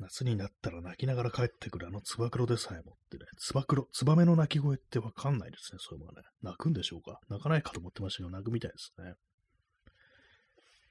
[0.00, 6.22] 夏になったら泣きながら帰ってくるあのつば九郎でさえもってね、つば九郎、ツバメの鳴き声ってわかんないですね、そういうのはね。
[6.42, 9.14] 泣くんでしょうか泣かないかと思ってましたけど、泣くみたいですね。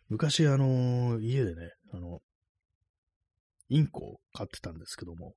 [0.10, 2.21] 昔、あのー、家でね、あの、
[3.69, 5.34] インコを飼ってたんですけども、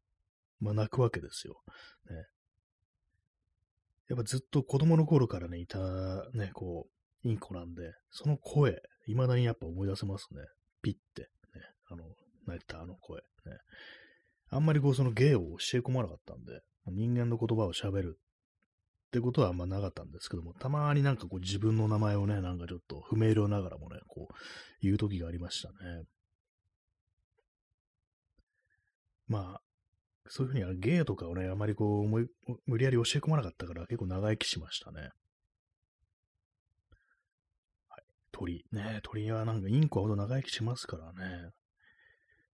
[0.61, 1.63] まあ泣くわけですよ。
[2.11, 2.27] ね。
[4.13, 5.79] やっぱずっと子供の頃からね、いた
[6.35, 6.87] ね、こ
[7.25, 10.43] う、インコなんで、その声、未だにやっぱ思い出せますね。
[10.83, 11.29] ピッて、ね、
[11.89, 12.05] あの、
[12.47, 13.23] 泣いたあの声。
[13.47, 13.57] ね。
[14.51, 24.35] あんまりこう、その芸を教え込まなかったんで、人間の言葉を喋るってことはあんまなかったんですけども、たまになんかこう自分の名前をね、なんかちょっと不明瞭ながらもね、こう、
[24.83, 26.05] 言う時がありましたね。
[29.27, 29.63] まあ、
[30.29, 32.27] そういうふうに芸とかをね、あまりこう思い、
[32.67, 35.01] 無理やり教え込まなかったから結構長生きしましたね。
[37.89, 38.03] はい。
[38.31, 38.65] 鳥。
[38.73, 41.51] ね鳥はなんかインコほど長生きしますからね。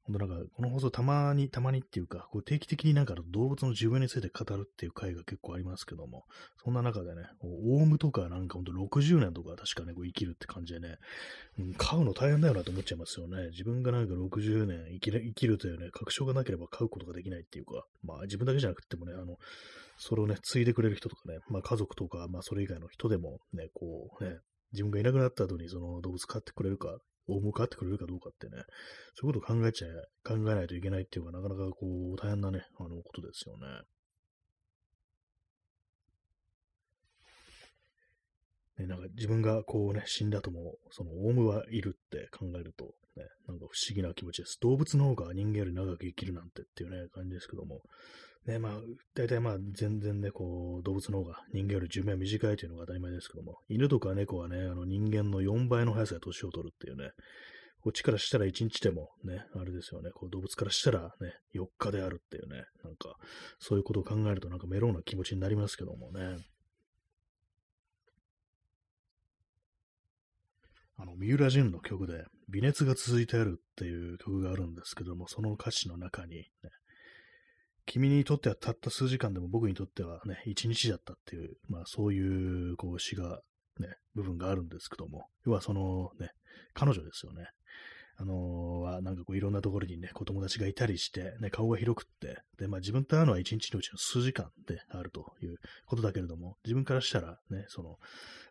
[0.08, 6.24] ほんとなんか、この放送たまに、たまにっていうか、こう定期的になんか動物の自分について語るっていう回が結構ありますけども、
[6.64, 10.96] そんな中でね、オウムとかなんかほんと60年とか確かね、こう生きるって感じでね、
[11.60, 13.50] うん、飼うの大変だよなと思っちゃいますよね。
[13.52, 19.36] 自分がなんか60年生き生きるというね、確証がなければ飼うことができないっていうか、まあ自分だけじゃなくてもね、あの、
[19.98, 24.38] それをね、継いでくれる人とかね、まあ家族とか、まあそれ以外の人でもね、こうね、
[24.72, 28.64] 自分がいなくなった後にその動物飼ってくれるか大向かってくれるかどうかってね、
[29.16, 29.88] そういうことを考えちゃ、
[30.24, 33.68] 考えないといけないっていうか、なかなかこう、大変なね、あの、ことですよね。
[38.80, 44.60] ね、なんか自分がこうね、死んだとも、そのオウムはいるって考えると、ね、なんか不思議な気持ちです。
[44.62, 47.82] 動物の方が人間より長く生きるなんてっていうね、感じですけども、
[48.48, 48.74] ね、まあ、
[49.14, 57.12] 大体まあ、全然ね、こう、動物の方が人間より寿命は短いというのが当たり前ですけども、犬とか猫はね、あの人間の4倍の速さで年を取るっていうね、
[57.82, 63.16] こっちからしたら1日でもね、あれですよね、こう動物からしたらね、4日であるっていうね、なんか、
[63.60, 66.38] そういうことを考えるとなんかメローな気持ちになりますけどもね。
[71.00, 76.46] あの、三浦淳の曲で、微熱が続いてあるっていう曲があるんですけども、その歌詞の中に、ね、
[77.88, 83.40] 君にとってはたった数時間でも僕にとってはね、一日だったっていう、まあそういう、こう詩が、
[83.80, 86.32] ね、部分があるんですけども、要はそのね、
[86.74, 87.48] 彼女ですよね。
[88.20, 97.98] あのー、は、なんかこういろんなところにね、子友達がいたりして、ね、顔が広くって、で、まあ自分と会うのは一日のうちの数時間であるということだけれども、自分からしたらね、その、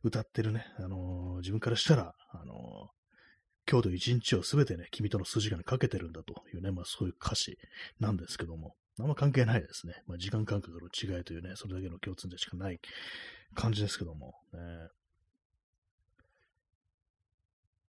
[0.03, 7.59] 歌ってるね、あのー、自分からしたら、あのー、今日と一日をすべてね、君との数時間にかけてるんだというね、まあそういう歌詞
[7.99, 10.03] なんですけども、あんま関係ないですね。
[10.07, 12.81] まあ、時間感覚の違いというね、それだけの共通点しかない
[13.55, 14.61] 感じですけども、ね。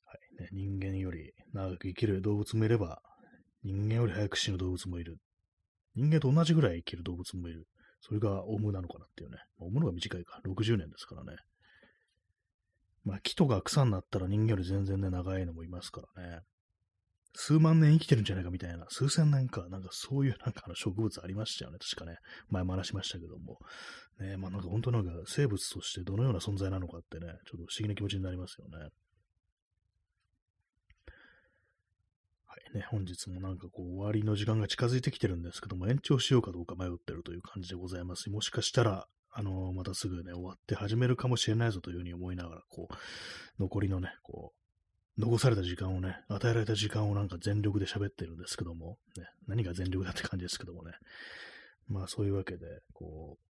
[0.05, 3.03] はいね、人間より長く生きる動物もいれば、
[3.62, 5.19] 人間より早く死ぬ動物もいる。
[5.95, 7.66] 人間と同じぐらい生きる動物もいる。
[8.01, 9.38] それがオウムなのかなっていうね。
[9.59, 10.40] オウムのが短いか。
[10.45, 11.37] 60年ですからね。
[13.05, 16.40] まあ、木とか草になったら人間より全然ね、長いのもいますからね。
[17.38, 21.79] 数万年生きてるんじゃないかみたいな、数千年か、なんかそういうなんかあの植物ありましたよね。
[21.79, 22.16] 確かね。
[22.49, 23.59] 前も話しましたけども。
[24.18, 28.79] ねまあなんか本当なんか生物としてどのような存在なのかってね、ちょっと不思議な気持ちになりますよね。
[32.46, 38.31] はいね、本日もなんかこう終わりの時間が近づいてきてるんですけども、延長しようかどうか迷ってるという感じでございます。
[38.31, 42.94] もしかしたら、あのー、またすぐね、終わって始めるかもしれないぞというふうに思いながら、こう、
[43.61, 44.56] 残りのね、こう、
[45.19, 50.93] 残された時間をね、与えられた時間をなんか全力で喋ってるんですけども、ね、何が全力だって感じですけどもね。
[51.89, 53.47] まあそういうわけで、こう、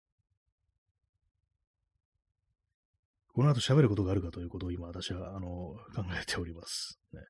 [3.32, 5.48] この後喋ることがあるかということを今私は、あの、
[5.94, 6.98] 考えております。
[7.12, 7.20] ね、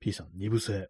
[0.00, 0.88] P さん、二部制。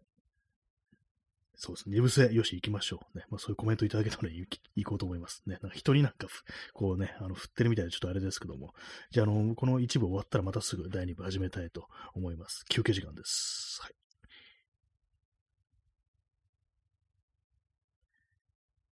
[1.63, 1.93] そうですね。
[1.95, 3.17] 二部制、よし、行きましょう。
[3.19, 3.23] ね。
[3.29, 5.43] まあ、そういうコメントいただけたら行こうと思います。
[5.45, 5.59] ね。
[5.61, 6.27] なんか人になんか、
[6.73, 8.73] こうね、あの、振ってるみたいでちょっとあれですけども。
[9.11, 12.65] じゃあ、あの、この一部終わったらまたすぐ第二部始めたいと思います。
[12.67, 13.77] 休憩時間です。
[13.83, 13.93] はい。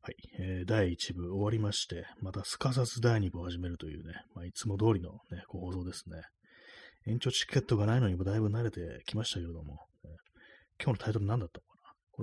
[0.01, 0.15] はい。
[0.37, 6.21] えー、第1部終わりまして、またすかさず第2部を始めるというね、まあ、いつも通りのね、放送ですね。
[7.07, 9.87] 延長チケットがないのにもだいぶ慣れてきましたけれども、
[10.77, 11.68] 今日のタイトル何だった？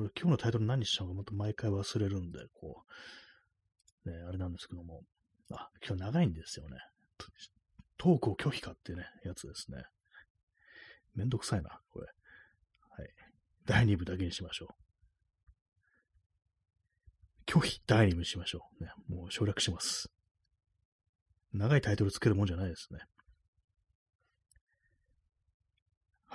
[0.00, 2.84] のこれ今日のタイトル何にしたのかまた毎回忘れるんで、こ
[4.04, 5.02] う、ね、あれなんですけども、
[5.50, 6.76] あ、今日長いんですよね。
[7.98, 9.84] トークを拒否かっていうね、やつですね。
[11.14, 12.06] めんどくさいな、これ。
[12.90, 13.08] はい。
[13.64, 14.74] 第2部だけにしましょう。
[17.46, 18.84] 拒否第2部にしましょう。
[18.84, 20.10] ね、もう省略します。
[21.54, 23.00] 長いタイトルつけるもんじゃないですね。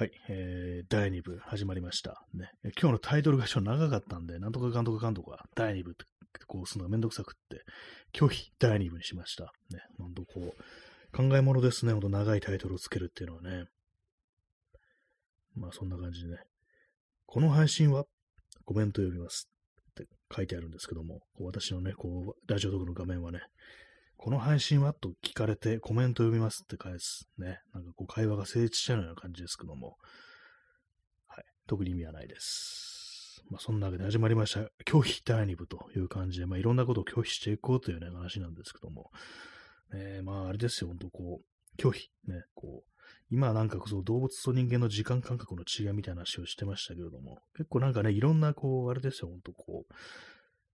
[0.02, 2.26] はい、えー、第2部始まりました。
[2.34, 6.06] ね、今日のタイトルがちょっと長かったんで、なんとかかんとかかんとか、第2部って
[6.48, 7.64] こうするのがめんどくさくって、
[8.12, 9.54] 拒否第2部にしました。
[9.70, 13.66] ね、ほんとこう、考え物ですね、ほんと長いタイトルをつけるっていうのはね。
[15.56, 16.40] まあそんな感じでね。
[17.28, 18.06] この配信は
[18.66, 19.52] コメント読みます
[19.92, 23.42] って書いてあるんですけども、こう私のね、こう、ラジオトークの画面はね、
[24.24, 24.94] この配信は？
[24.94, 27.28] と聞かれてコメント読みますって返す。
[27.40, 27.60] ね。
[27.74, 29.98] なんかこう会話が成立しちゃうような感じですけども。
[31.26, 31.46] はい。
[31.66, 33.44] 特に意味はないです。
[33.50, 34.60] まあそんなわけで始まりました。
[34.86, 39.10] 拒否第2部という感じで、まあいろんなことを拒否していこうというね話なんですけども。
[39.92, 42.12] ねまああれですよ、ほんとこう、拒否。
[42.28, 42.44] ね。
[42.54, 49.94] こう、今なんかその動物と人間の時間感覚の違いみたいな話をしてましたけれども、結構なんかね、いろんなこう、あれですよ、ほんとこう、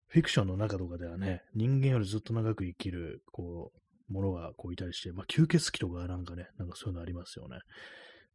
[0.07, 3.71] フィクションの中とかではね、人間よりずっと長く生きる、こ
[4.09, 7.59] う、ものがこういたりして、まあ、吸血鬼とかなんかね、なんかそういうのありますよね。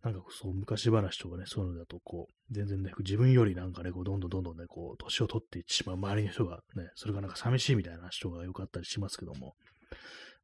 [0.02, 9.54] なんかそう昔話とかね、そういうのだと、こう、全然ね、自分よりなんかね、こう、どんどんどんどんね、こう、年を取っていってしまう周りの人がね、それがなんか寂しいみたいな人が良かったりしますけども、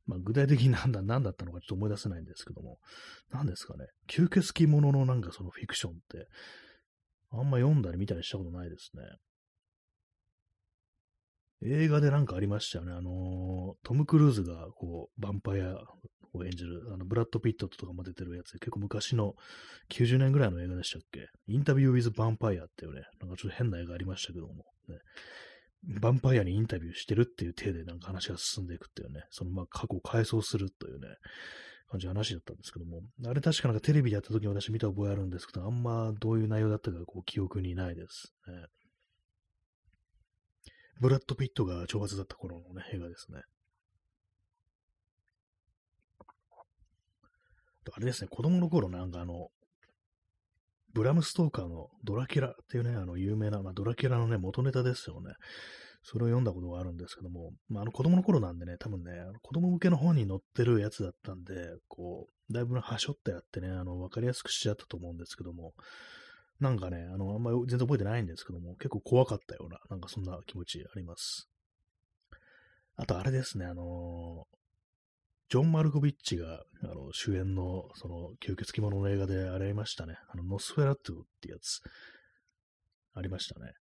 [0.07, 2.79] まあ、具体的に何だ、何だったのかちょっと思い出せないんですけども、
[3.31, 6.29] 何ですかね、吸血鬼もののなんかそのフィクションって、
[7.33, 9.03] あんま読んだり見たりしたことないですね。
[11.63, 12.93] 映画でなんかありましたよね。
[12.93, 15.77] あのー、トム・クルーズが、こう、ヴァンパイア
[16.33, 18.53] を演じる、あの、ブラッド・ピットとかも出てるやつ。
[18.53, 19.35] で、結構昔の
[19.91, 21.27] 90年ぐらいの映画でしたっけ？
[21.49, 24.55] インタビュー・ウィズ・ヴァンパイアっていうね、なんかちょっと変な映画ありましたけども、
[24.89, 24.99] ね。
[25.89, 31.09] ヴァンパイアにインタビューしてるっていう体でなんか話が進んでいくっていうね、そのまあ過去を回想するというね、
[31.89, 38.67] 感じの話だったんですけども、あれ確かなんかテレビでやった時に私見た覚えあるんですけど、あんまどういう内容だったかこう記憶にないです、ね。
[41.01, 43.43] ブラッド・ピットが挑発だった頃のね、映画ですね。
[47.93, 49.49] あれですね、子供の頃なんかあの、
[50.93, 55.35] ブラム・ストーカーのドラキュラっていうね、あの有名な、まあ、ドラキュラのね、元ネタですよね。
[56.03, 61.55] それを読んだことがあるんですけども、まあ、あの子供の頃なんでね、多分ね、子供向けの本に載ってるやつだったんで、
[61.89, 65.75] こう、だいぶはしょってやってね、あの、わかりやすくしちゃったと思うんですけども、
[66.61, 71.49] なんかね、あの、あんまり全然覚えてないんですけども、結構怖かったような、なんかそんな気持ちあります。
[72.97, 74.47] あとあれですね、あの
[75.49, 80.19] ジョン・マルコビッチがあの主演のその吸血鬼物の映画でありましたね。
[80.29, 81.81] あのノスフェラトゥってやつ。
[83.15, 83.73] ありましたね。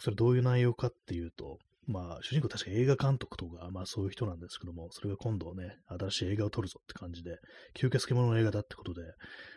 [0.00, 7.36] それどういう内容かっていうと、まあ、主人公確か映画監督とか、まあそういう人なんですけども、それが今度ね、新しい映画を撮るぞって感じで、
[7.76, 9.02] 吸血鬼物の映画だってことで、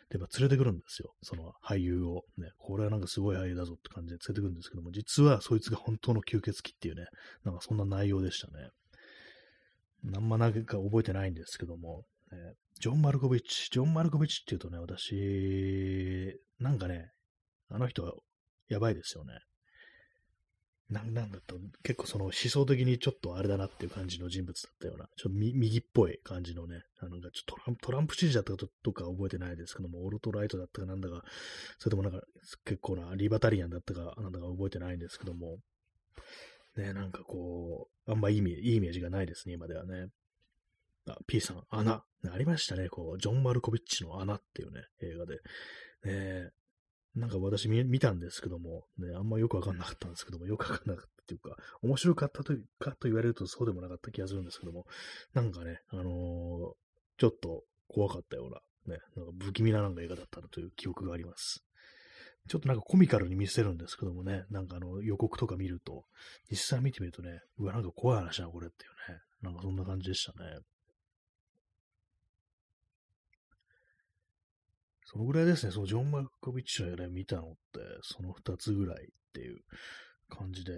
[0.09, 1.13] で、まあ、連れてくるんですよ。
[1.21, 2.23] その俳優を。
[2.37, 7.05] ね、これはなんかすごい俳優だぞって感じで連れてくるんですけども、実はそいつが本当の吸血鬼っていうね、
[7.43, 8.69] なんかそんな内容でしたね。
[10.15, 12.37] あんまなんか覚えてないんですけども、ね、
[12.79, 17.11] ジョン・マルコビッチ、ジョン・マルコビッチっていうとね、私、なんかね、
[17.69, 18.23] あの人
[18.69, 19.39] やばいですよね。
[20.89, 31.23] ななんだと、結構その思想的にちょっとあれだなっていう感じの人物だったような、ちょっと右っぽい感じのね、あのちょっとトランプトランプ支持だったかとか覚えてないですけども、オルトライトだったかなんだか、
[31.77, 32.25] それともなんか
[32.63, 35.57] 結構なリバタリアンだったかなんだか覚えてないんですけども、
[36.77, 40.07] ね、なんかこう、あんまいいいいイメージがないですね、今ではね。
[41.09, 42.03] あ、P さん、穴。
[42.29, 45.39] ありましたね、こう、ジョン・マルコビッチの穴っていうね、映画で。
[46.03, 46.51] ね、
[47.17, 54.85] なんか私見たんですけども、ね、あんまよくわかんなかったんですけども、よくわかんなかったっていうか、面白かったというかと言われるとそうでもなかった気がするんですけども、
[55.33, 56.05] なんかね、あのー、
[57.17, 61.63] ちょっと怖かったような、ね、なんか不気味ななんか映画だったという記憶があります。
[62.47, 66.05] ちょっとなんかコミカルに見せるんですけどもね、なんかあの予告とか見ると、
[66.51, 70.59] 実際見てみるとね、うわ、なんか怖い話な、これっていうね、なんかそんな感じでしたね。
[75.09, 79.61] そのぐらいですね、そのジョン・マルコビッチの映画見たのって、その2つぐらいっていう
[80.29, 80.75] 感じで、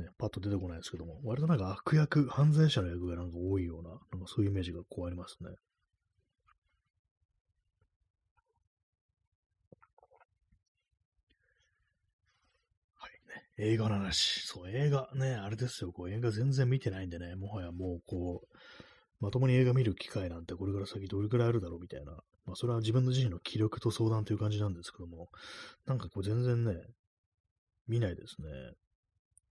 [0.00, 5.50] ね、パッと出てこないですけども、割となんか悪役、犯罪者の役がなんか多いような、なんかそういうイメージがこうありますね。
[12.94, 13.70] はいね。
[13.72, 14.40] 映画の話。
[14.46, 18.56] そう、映画ね、あれですよ、こう映画全然見てないんでね、もはやもうこう、
[19.20, 22.18] まともに映画見る機会なんてこれから先どれくらいあるだろうみたいな、
[22.48, 25.28] まあそれは自分の自身の気力と相談という感じなんですけども、
[25.86, 26.72] なんかこう全然ね、
[27.86, 28.48] 見ないですね。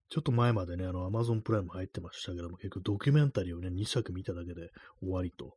[0.10, 4.72] ちょっと前までね、あの、アマゾンプライム入ってましたけども、結構ドキュメンタリーをね、2作見ただけで
[5.02, 5.56] 終わりと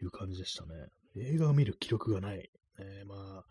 [0.00, 0.70] いう感じでしたね。
[1.16, 2.50] 映画を見る気力がない。
[2.78, 3.44] えー、まあ、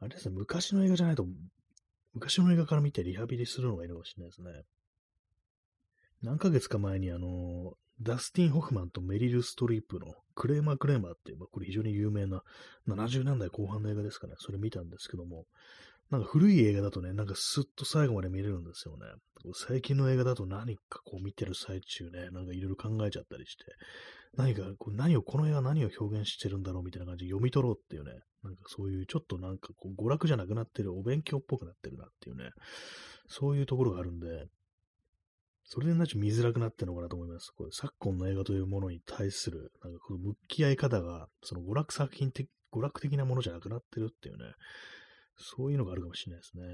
[0.00, 1.26] あれですね、昔の映画じゃないと、
[2.14, 4.62] 昔の映画から見てリハビリするのがいいのかもしれないですね。
[6.22, 12.42] 何ヶ月か前にあの、ダスティン・ホフマンとメリル・ストリープのクレーマー・クレーマーっていう、まあ、これ非常に有名な
[12.88, 14.34] 70年代後半の映画ですかね。
[14.38, 15.44] それ見たんですけども、
[16.10, 19.06] なんか古い映画だとね、なんかスッと最後まで見れるんですよね。
[19.54, 23.64] 最近の映画だと何かこう見てる最中ね、なんかいろいろ考えちゃったりして、
[24.36, 32.50] 何か、こう何を、この映画何を表現してるんだろうみたいな感じで読み取ろうっていうね、なんかそういうちょっとなんかこう娯楽じゃなくなってる、お勉強っぽくなってるなっていうね、
[33.28, 34.46] そういうところがあるんで、
[35.72, 37.52] それでなち見づらくなってるのかなと思います。
[37.56, 44.46] これ昨今の映画というものに対する、なんかこの向き合い方が、その娯楽作品的、娯楽的なものじゃなくなってるっていうね、
[45.36, 46.64] そういうのがあるかもしれないですね。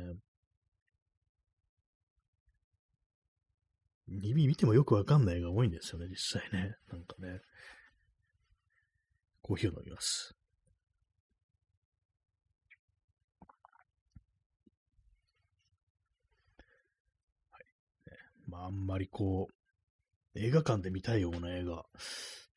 [4.08, 6.76] 耳見てもよくわかんない映画多いんですよね、実際ね。
[6.90, 7.42] なんかね。
[9.42, 10.34] コーヒーを飲みます。
[18.56, 19.48] まあ、あんまりこ
[20.34, 21.84] う、映画館で見たいような映画、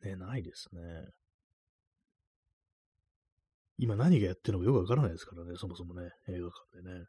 [0.03, 0.81] ね、ないですね。
[3.77, 7.05] 今何がやってるのかよくわからないですからね、そもそもね、映画館でね。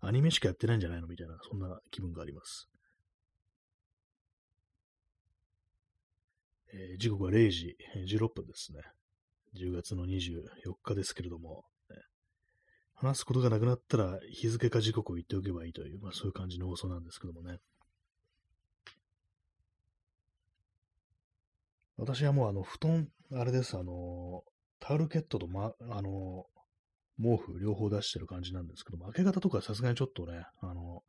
[0.00, 2.68] アニメしかやってないんじゃないのみたいな、そんな気分があります。
[6.72, 7.76] えー、時刻は0時
[8.08, 8.80] 16分ですね。
[9.56, 11.64] 10月の24日ですけれども、
[13.04, 17.58] 話すことがなくなったら日付か時刻を言っておけばいいという、まあそういう感じの放送なんですけどもね。
[21.96, 24.42] 私はもうあの、布団、あれです、あの、
[24.80, 26.46] タオルケットと、ま、あの、
[27.22, 31.02] 毛布両方出してる感じなんですけども、明け方とかさすがにちょっとね、あの、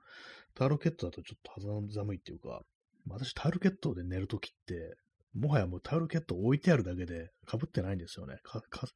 [0.54, 2.62] タオルケットだとちょっと肌寒いっていうか、
[3.08, 4.96] 私タオルケットで寝るときって、
[5.34, 8.38] もはやもうタオルケット置いてあるだけで被ってないんですよね。
[8.44, 8.88] か、か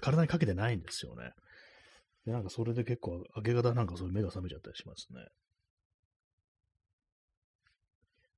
[0.00, 1.32] 体にかけてないんですよね。
[2.26, 5.26] で、なんかそれで結構明け方なんかそういう目が覚めちゃったりしますね。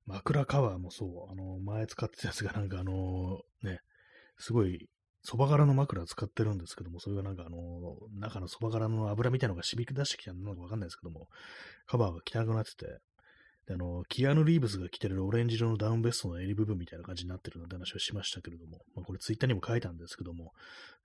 [0.05, 3.81] 枕カバーもそう、あの、前使ってたやつがなんかあの、ね、
[4.37, 4.87] すごい、
[5.21, 11.27] そば柄の枕使ってるんですけども、それがなんかあの、中のそば柄の油みたいなのが染み出してきたのかわかんないですけども、
[11.85, 12.99] カバーが汚くなってて、
[13.67, 20.53] で、あの、キアヌ・リーブスが着てるオレンジ色のダウンベストの襟部分みたいな感じになってるのって話をしましたけれども、まあ、これツイッターにも書いたんですけども、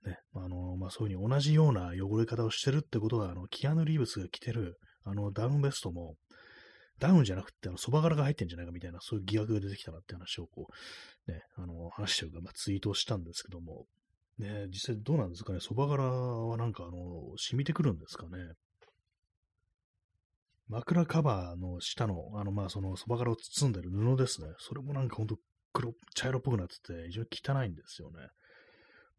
[0.05, 6.15] ね、あの、まあ、そういうふうに同じような汚れ方をしてるってことは、あの、キアヌ・リーブスが着てる、あの、ダウンベストも、
[6.99, 10.67] ダウンじゃなくて、あの、そば柄が入ってんじゃないかみたいな、そういう疑惑が出てきたなって話をこ
[11.27, 13.85] う、ね、あの、話してるか、まあ、ツイートをしたんですけども、
[14.37, 18.53] ね、実際どうなんですかね、そば柄はなんか、あの、染みてくるんですかね？
[20.69, 24.47] 枕カバーの下の、あの、まあ、その、そばからを包んでる布ですね。
[24.59, 25.37] それもなんかほんと
[25.73, 28.17] 黒、茶色っぽくなってて、非常に汚いんですよね。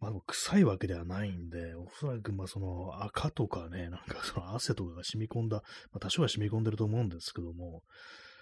[0.01, 7.83] まあ、でも臭いわけではないんで、おそらく、まあ、その赤とかね、なんかその汗とかが染み込んだ、まあ、多少は染み込んでると思うんですけども、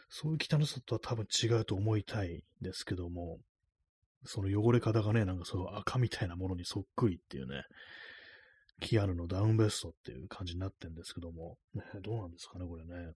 [0.08, 3.38] そういう汚さとは多分違うと思いたいんですけども、
[4.24, 7.62] その汚れ方がね、なんかその赤みたいなものにそっくりっていうね、
[8.82, 13.12] キアヌのダウンベストっていう感じになってんですけども、ね、どうなんですかね、これね。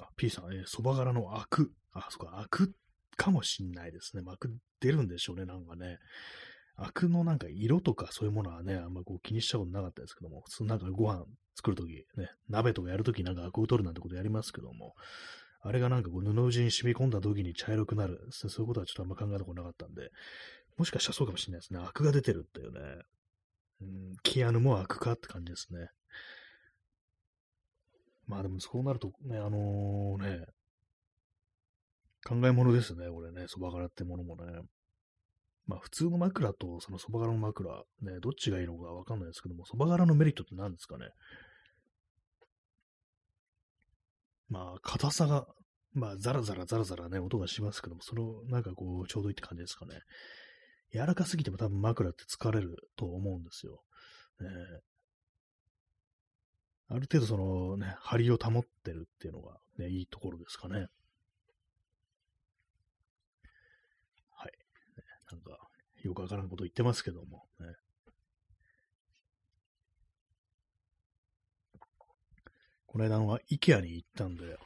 [0.00, 1.72] あ、P さん、えそば柄のアク。
[1.92, 2.72] あ、そっか、アク
[3.16, 4.22] かもしんないですね。
[4.26, 5.98] アク出るんでしょうね、なんかね。
[6.76, 11.24] アクのなんか色とかそういうものはね、あんまこう気にしたことなかったですけども、普通なんかご飯
[11.56, 14.94] 作るとき、ね、鍋とかやるときなんかアクを取るなんてことやりますけども、
[15.62, 20.10] あれがなんかこう布地に染み込んだ時に茶色くなる、そういうことはちょっとあんま考えたことなかったんで、
[20.76, 21.80] もしかしたらそうかもしれないですね。
[21.82, 22.80] アクが出てるっていうね。
[23.80, 25.88] うん、キアヌも開くかって感じですね。
[28.26, 30.46] まあでもそうなるとね、あのー、ね、
[32.26, 34.60] 考え物ですね、これね、そば柄ってものもね。
[35.66, 37.70] まあ普通の枕とそのそば柄の枕、
[38.02, 41.10] ね、どっちがいいのかわかんないですけども、そば柄のメリットって何ですかね。
[44.48, 45.46] まあ、硬さが、
[45.92, 50.00] まあ、ザラザラザラザラね、音がしますけども、その、なんかこう、ちょうどいいって感じですかね。
[50.92, 53.82] 柔らかすぎても多分枕って疲れると思うんですよ。
[54.40, 54.48] ね、
[56.88, 60.74] ある程度そのね、張りを保ってるっていうのがね、いいところですかね。
[60.74, 60.80] は
[64.48, 64.52] い。
[64.96, 65.58] ね、なんか、
[66.02, 67.66] よくわからんこと言ってますけども、ね。
[72.86, 74.56] この間の IKEA に行ったんで、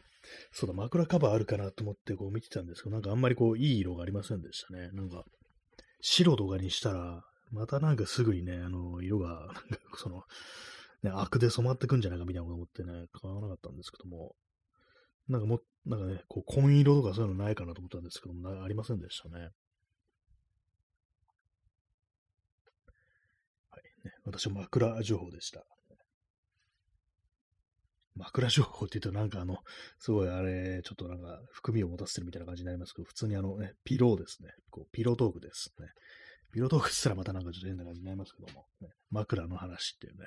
[0.52, 4.90] そうだ、枕カバーあるかなと思ってこう見てたんですけど、なんかあんまりこう、いい色がありませんでしたね。
[4.92, 5.24] なんか、
[6.00, 9.56] 白とかにしたら、またなんかすぐにね、あの、色が、なんか
[9.96, 10.22] その、
[11.02, 14.34] ね、悪で染まってくんじゃないかみたいなこと思ってね、買わなかったんですけども、
[15.28, 19.34] なんかも、なんかね、こう、紺色とかそういうのないかなと思ったんですけども、ありませんでしたね。
[23.70, 24.12] はい、ね。
[24.24, 25.64] 私は枕情報でした。
[28.16, 29.58] 枕情報って言うとなんかあの、
[29.98, 34.50] すごいあれ、ちょっとなんか含みを持たせてるみたいな感じになりますけど、普通にあのね、ピローですね。
[34.70, 35.88] こうピロートークですね。
[36.52, 40.26] ピロートークって言ったらまたなんかちょっと変な感じになりますけども、ね、枕の話っていうね、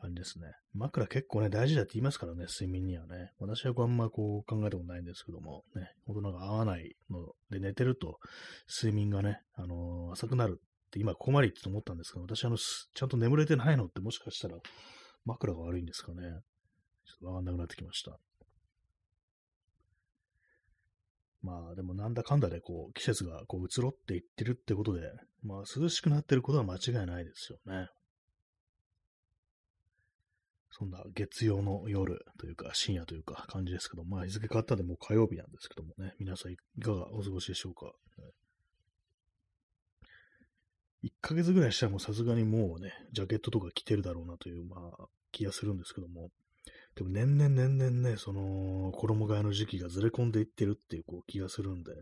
[0.00, 0.52] 感じですね。
[0.74, 3.32] 枕結構ね、大事だって言いますからね、睡眠にはね。
[3.38, 8.18] 私はあんまこう考えたことないんですけども、ね、ほんとなんか合わないので寝てると
[8.68, 14.56] 睡眠がね、あのー、浅くなるって今ここまで言って思ったんですけど、私あの、ちゃんと眠れてないのってもしかしたら
[15.24, 16.40] 枕が悪いんですかね。
[17.04, 18.18] ちょっとわかんなくなってきました。
[21.42, 25.02] まあでもなんだかんだでこう季節がこう移ろっていってるってことで、
[25.42, 27.88] まあ涼しくなってることは間違いないですよね。
[30.70, 37.92] そんな月曜の夜というか深夜というか感じですけど、まあ日付変わったでもう火曜日なんですけどもね、皆さんいかがお過ごしでしょうか。
[41.04, 46.30] 1ヶ月ぐらいしたらもうさすがにもうね、ジャケットとか着てるだろうなという、まあ、気がするんですけども、
[46.94, 51.94] でも年々年々ね、その、衣替えの時期がずれ込んでいってるっていうこう気がするんで、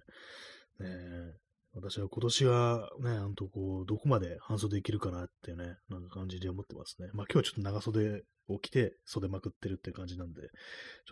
[0.80, 1.34] ね、
[1.74, 7.08] 私は今年はね、あんとこう、どこまで半袖できるかなってね、なんか感じで思ってますね。
[7.12, 10.48] まあ今日はちょっと長袖を着て袖まくってるって感じなんで、ちょ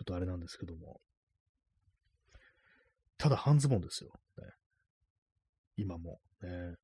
[0.03, 0.99] っとあれなんですけども。
[3.17, 4.11] ただ半ズボンですよ。
[4.37, 4.43] ね、
[5.77, 6.19] 今も。
[6.41, 6.75] ね、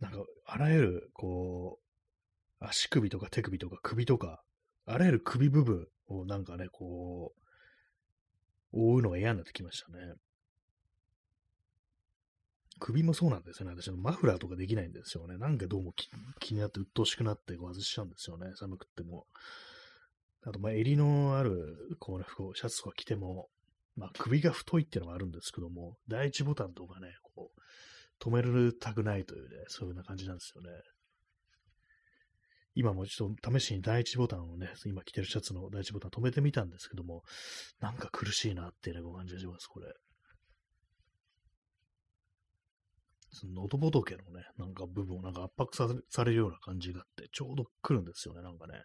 [0.00, 1.87] なんか、あらゆる、こう、
[2.60, 4.42] 足首とか手首とか首とか、
[4.86, 7.48] あらゆる首部分をなんかね、こう、
[8.72, 10.14] 覆うのが嫌になってきましたね。
[12.80, 13.74] 首もそうなんですよね。
[13.80, 15.36] 私のマフラーとかできないんですよね。
[15.36, 15.92] なんかどうも
[16.38, 18.52] 気になって鬱陶しくなって外しちゃうんですよね。
[18.54, 19.26] 寒くっても。
[20.44, 23.48] あと、ま、襟のある、こうね、シャツとか着ても、
[23.96, 27.60] まあ、首が太いっていうのがあるんですけども、第一ボタンとかね、こう、
[28.22, 30.70] 止めるたくないというね、そういうような感じなんですよね。
[32.78, 37.24] 今もちょっと試しに第一ボタンをね、今着てるシャツの第一ボタン止めてみたんですけども、
[37.80, 39.92] なんか苦しいなっていうね、ご感じがします、これ。
[43.32, 48.84] その喉仏のね、なんか部分をなんか圧迫されるような感じがあって、ちょうど来るんですよね、なんかね。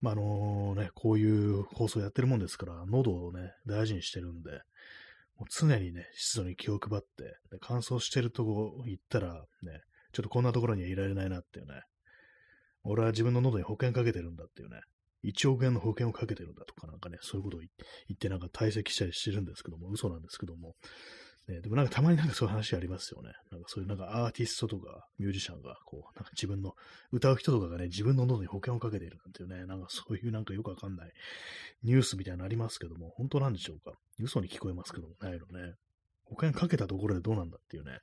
[0.00, 4.50] まあ、あのね、こういう放送やってるもんですから、喉をね、大事にしてるんで、
[5.36, 7.22] もう常にね、湿度に気を配って、
[7.52, 9.82] で乾燥してるとこ行ったら、ね、
[10.12, 11.82] ちょっとこんなところにはいられないなっていうね、
[12.84, 14.80] 俺は自分の喉に保険かけてるんだっていうね、
[15.24, 17.68] 1億円の保険をかけてるんだとかなんかね、そういうことを言
[18.14, 20.74] ってなんか退席したりしてるんですけども、嘘なんですけども、
[21.48, 23.32] ね、でもなんかたまになんかそういう話ありますよね。
[23.50, 26.74] なんかそういうなんかアーティストとかミュージシャンが、こう、なんか自分の、
[27.12, 31.12] 歌う人とかがね、自分の喉に保険をかけているなんていうね、なんかそういうなんかよくわかんない
[31.82, 33.92] ニュースみたいなのありますけども、本当なんでしょうか？
[34.18, 35.74] 嘘に聞こえますけども、ないのね。
[36.24, 37.98] 保険かけたところでどうなんだっていうね。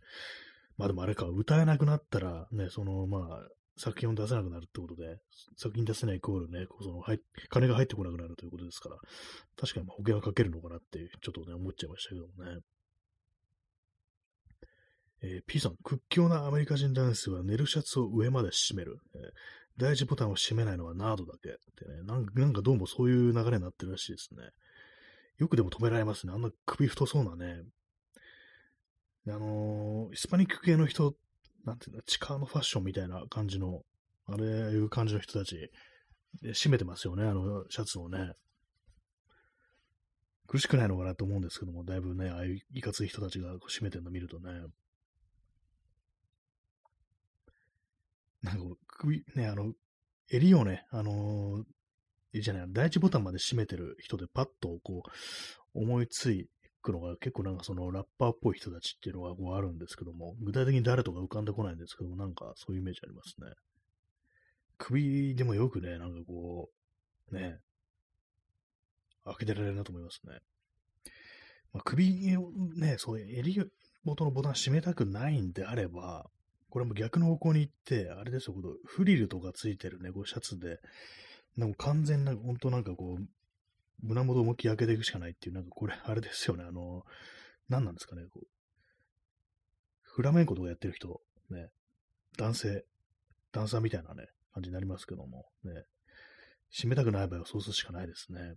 [0.77, 3.47] まあでもあれか、歌えなくなったら、ね、その、まあ、
[3.81, 5.17] 作品を出せなくなるってことで、
[5.57, 7.19] 作品出せないイコールね、そのはい、
[7.49, 8.97] 金が入ってこなくなるということですから、
[9.57, 12.59] 確かに保険はかけるのかなって、ちょっとね、思っちゃいましたけどもね。
[15.23, 18.99] えー、P さん、屈強なアメリカ人男性は寝るシャツを上まで締める。
[19.15, 19.21] えー、
[19.77, 22.25] 第一ボタンを閉めないのはナードだけってねなん。
[22.33, 24.49] なんかどうもそういう流れになってるらしいですね。
[25.37, 26.33] よくでも止められますね。
[26.33, 27.63] あんな首太そうなね。
[29.27, 31.15] あのー、ヒスパニック系の人、
[31.65, 33.81] なんていうの、地下のファッションみたいな感じの、
[34.27, 35.71] あれいう感じの人たち、
[36.53, 38.33] 閉めてますよね、あのシャツをね。
[40.47, 44.51] 苦しくないのかなと思うんですけども、だいぶね、ああいういかつい人たちが閉めてるの見るとね。
[48.41, 49.73] なんか首、ね、あの、
[50.29, 56.49] 襟をね、あのー、じゃない、第一ボタンまで閉めてる人でパッとこう、思いつい
[56.81, 63.53] くのが結構なんかそのラッパーっぽい人たちっていうのがこうあるんですけども、具体的に誰とか浮かんでこないんですけども、なんかそういうイメージありますね。
[64.77, 66.69] 首でもよくね、なんかこ
[67.31, 67.59] う、ね、
[69.25, 70.39] 開けてられるなと思いますね。
[71.73, 73.63] まあ、首をね、そういう襟
[74.03, 76.25] 元のボタン閉めたくないんであれば、
[76.69, 78.55] これも逆の方向に行って、あれですよ、
[78.85, 80.79] フリルとかついてるね、こうシャツで、
[81.57, 83.25] なんか完全な、本当なんかこう、
[84.01, 87.03] 胸元思いっきり開けていくしかないっていう、なんかこれ、あれですよね、あの、
[87.69, 88.47] 何なんですかね、こう、
[90.03, 91.69] フラメンコとかやってる人、ね、
[92.37, 92.85] 男性、
[93.51, 95.85] ダンサーみたいなね、感じになりますけども、ね、
[96.69, 98.53] 閉めたくない場合はそうするしかないですね。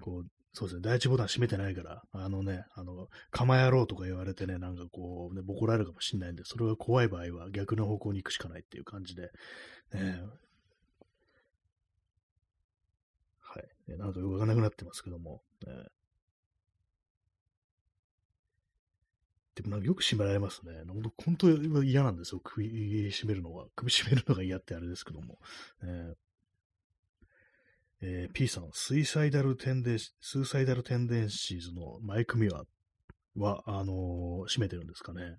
[0.00, 9.30] こう、そうですね、第一ボタン閉めてないから、あのね、あの、構えろうとか言われてね、なんかこう、ね、ボコられるかもしれないんで、それが怖い場合は逆の方向に行くしかないっていう感じで、
[9.92, 10.20] ね、
[13.54, 15.72] はい、なんかよくわかんなくなってますけども、ね、
[19.54, 20.72] でもなんかよく締められますね。
[21.24, 22.40] 本当嫌なんですよ。
[22.44, 23.64] 首絞めるのが。
[23.74, 25.38] 首絞めるのが嫌ってあれですけども。
[25.82, 26.14] えー
[28.00, 32.64] えー、P さん、スイサイダルテンデン、スーサイダルテンデンシーズのマイク・ミワ
[33.36, 35.38] は、あのー、締めてるんですかね。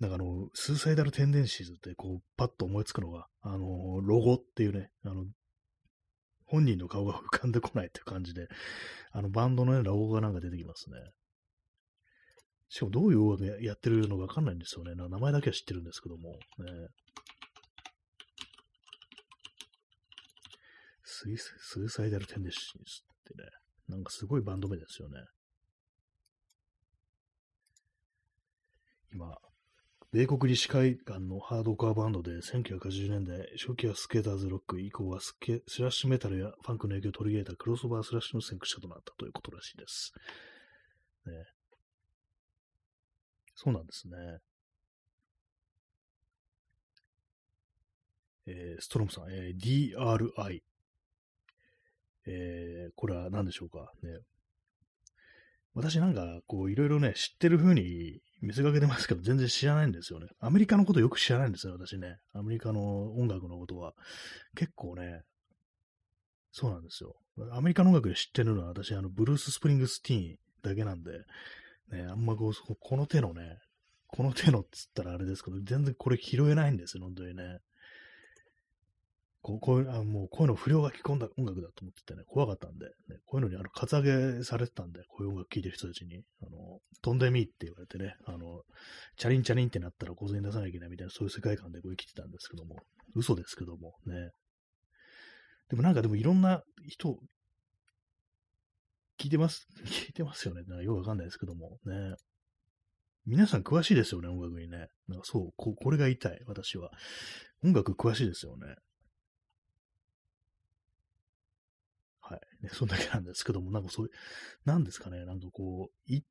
[0.00, 5.24] なんかあの、スーサイダルテンデンシーズってこう、パッと思いつくのが、あのー、ロゴっていうね、あの、
[6.54, 8.46] 本人の顔が浮かんでこないって感じで、
[9.10, 10.96] あの、バンドのね、ロゴがなんか出てきますね。
[12.68, 14.94] しかもどういう音楽やってるのかわかんないんですよね。
[14.94, 16.30] 名前だけは知ってるんですけども。
[16.30, 16.38] ね、
[21.02, 23.02] Suicidal Tendencies
[23.32, 23.50] ってね、
[23.88, 25.24] なんかすごいバンド名ですよね。
[29.12, 29.36] 今、
[30.14, 40.12] 米国西海岸のハードコアバンドで1980年代、初期はスケーターズロック、以降はスケスラッシュメタルやファンクの影響を取り入れたクロスオーバースラッシュの先駆者となったということらしいです。
[41.26, 41.32] ね、
[43.56, 44.14] そうなんですね。
[48.46, 50.60] えー、ストロムさん、えー、DRI。
[52.28, 53.90] えー、これは何でしょうか？
[54.04, 54.20] ね。
[55.74, 60.28] 私なんか、こう、いろいろね、知ってる風に見せかけてますけど、全然知らないんですよね。
[60.38, 62.18] アメリカのことよく知らないんですよ、私ね。
[62.32, 63.94] アメリカの音楽のことは。
[64.54, 65.22] 結構ね、
[66.52, 67.16] そうなんですよ。
[67.52, 71.24] アメリカの音楽で知ってるのは、私、あの、ブルース・スプリングスティーンだけなんで、
[71.90, 73.58] ね、あんまこう、この手のね、
[74.06, 77.60] この手のっつったらあれですけど、全然これ拾えないんですよ、本当にね。
[79.44, 88.62] こうこういうあもうこういうの不良が着込んだ音楽だと思っててね、怖かったんで、ね、こういうのにあの、カツアゲされてたんで、こういう音楽聴いてる人たちに、あの、飛んでみって言われてね、あの、
[89.18, 92.76] チャリンチャリンってなったら小銭出さなきゃいけないみたいな、そういう世界観でこう生きてたんですけども、
[93.14, 94.30] 嘘ですけども、ね。
[95.68, 97.18] でもなんかでもいろんな人、
[99.20, 100.62] 聞いてます、聞いてますよね。
[100.62, 102.14] なんかよくわかんないですけども、ね。
[103.26, 104.88] 皆さん詳しいですよね、音楽にね。
[105.06, 106.90] なんかそう、ここれが言いたい、私は。
[107.62, 108.76] 音楽詳しいですよね。
[112.20, 112.40] はい。
[112.64, 114.12] ね、そんだけなんですけども、なんかそういう、
[114.64, 116.24] なんですかね、なんかこう、い、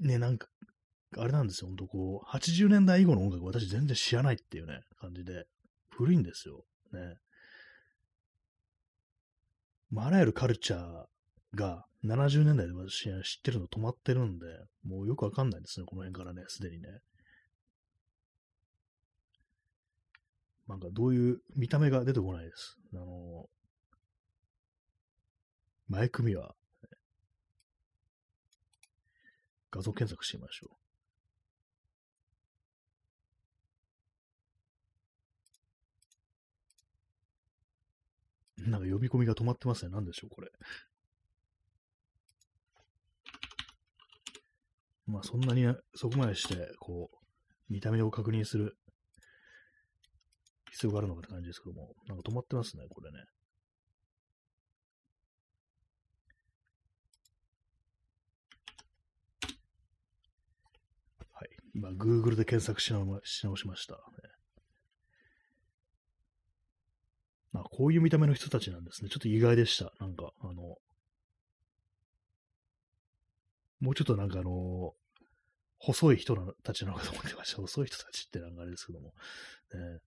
[0.00, 0.48] ね、なんか、
[1.16, 5.46] あれなんですよ、ほんとこう、80年代以後の音楽私全然知らないっていうね、感じで、
[5.90, 6.64] 古いんですよ。
[6.92, 7.16] ね。
[9.90, 11.06] まあ、あらゆるカルチャー
[11.54, 14.46] が70年代で私知ってるの止まってるんで、
[14.84, 16.88] もうよくわかんないですね、この辺からね、すでにね。
[20.68, 22.78] なんかどういう見た目が出てこないです。
[22.94, 23.46] あの、
[25.92, 26.54] 前組は、
[29.70, 30.70] 画像検索してみましょ
[38.66, 38.70] う。
[38.70, 39.90] なんか呼び込みが止まってますね。
[39.92, 40.50] 何でしょう、これ。
[45.06, 47.16] まあ、そんなに、そこまでして、こう、
[47.68, 48.78] 見た目を確認する
[50.70, 53.26] 必要があるのかって感じですけども、なんか止まってますね、これね。
[61.74, 64.00] 今、Google で検索し直し直しました、ね。
[67.54, 69.10] あ、こういう見た目の人たちなんですね。
[69.10, 69.92] ちょっと意外でした。
[70.00, 70.78] なんか、あの、
[73.80, 74.94] もうちょっとなんかあの、
[75.78, 77.60] 細い人たちなのかと思ってました。
[77.60, 79.12] 細い人たちってなんかあれですけども。
[79.74, 79.98] ね、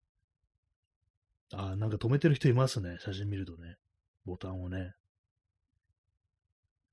[1.53, 2.97] あ、なんか止めてる人いますね。
[3.01, 3.75] 写真見るとね。
[4.25, 4.93] ボタンをね。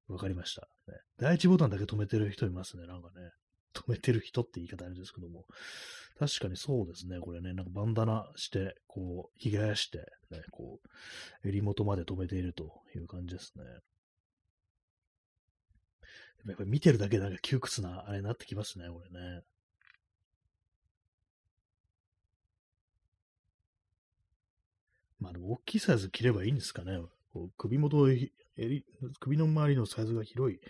[0.09, 0.99] わかりました、ね。
[1.19, 2.87] 第一ボタンだけ止めてる人いますね。
[2.87, 3.31] なんかね。
[3.73, 5.45] 止めてる人って言い方あれですけども、
[6.19, 9.99] 確かにそうですね、これね、なんかバンダナして、こう、ひげ生やして、
[10.31, 10.81] ね、こ
[11.45, 13.65] う、襟元まで止めているという感じですね。
[16.47, 19.43] やっぱり見てるだけでなんか窮屈な、あれになってきますね、これね。
[25.21, 26.99] まあでも大きいサイズ着ればいいんですかね。
[27.33, 28.33] こう首元、襟、
[29.21, 30.61] 首の周りのサイズが広い、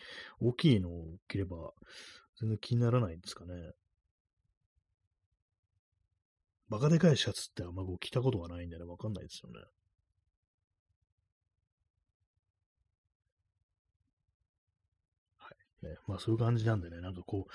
[0.40, 1.72] 大きいのを着れば、
[2.42, 3.54] 全然気にならないんですかね。
[6.68, 9.60] バカでかいシャツってあんまこう着たことがないんでね、わかんないですよね。
[15.38, 15.48] は
[15.84, 15.86] い。
[15.86, 17.46] ね、まあそういう感じなんでね、なんかこ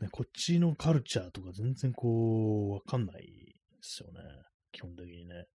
[0.00, 3.28] う、ね、こっちのカルチャーとか全然こう、わかんないで
[3.80, 4.20] すよね。
[4.72, 5.46] 基本的にね。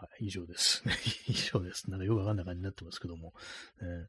[0.00, 0.82] はい、以上です。
[1.28, 1.90] 以上です。
[1.90, 3.34] なんかよくわかんない感じになってますけども。
[3.82, 4.08] ね、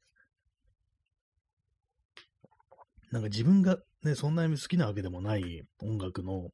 [3.12, 6.52] なんか自分がね、そんなに好きなわけでもない音楽の、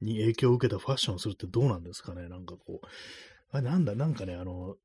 [0.00, 2.28] に影響を受けたファッションをするってどうなんですかね？
[2.28, 4.76] なんかこう、あなんだ、なんかね、あの、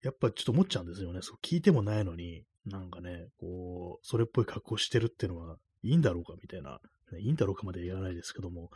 [0.00, 1.20] やっぱちょっと思っちゃうんですよね。
[1.20, 6.80] そう聞いてもないのに、なんかね、こう、それっぽい格好してるっていうのはいいんだろうかみたいな、
[7.12, 8.70] ね、いいんだろうかまで言わないですけども、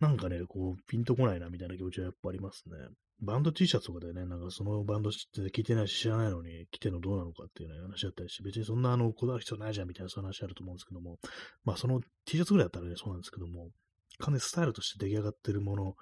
[0.00, 2.74] なんかね、こう、ピンとこないなみたいな気持ちはやっぱありますね。
[3.20, 11.18] バンド T シャツとかでね、なんかそのバンドって聞いてないし知らないのに着てのどうなのかっていうね、話だったりして、別にそんなあの、こだわる必要ないじゃんみたいなそういう話あると思うんですけども、
[11.64, 13.70] まあその T シャツぐらいだったらね、そうなんですけども、
[14.18, 15.96] 完全にスタイルとして出来上がってるもの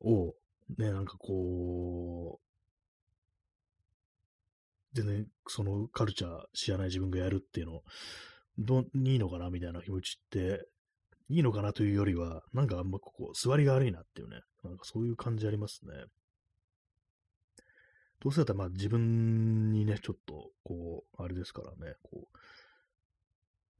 [0.00, 0.34] を、
[0.76, 2.50] ね、なんかこう、
[4.92, 7.82] 全然そのカルチャー知らない自分がやるっていうの、
[8.58, 10.66] どいいのかなみたいな気持ちって、
[11.30, 15.92] いいのかなというよりは、なんかあんまここ、座りが悪いなっていうね、なんかそういう感じありますね。
[18.18, 22.24] どうせだったらまあ自分にね、ちょっと、こう、あれですからね、こう、も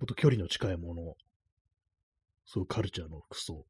[0.05, 1.14] っと距離の近いもの、
[2.46, 3.66] そういうカルチャーの服装、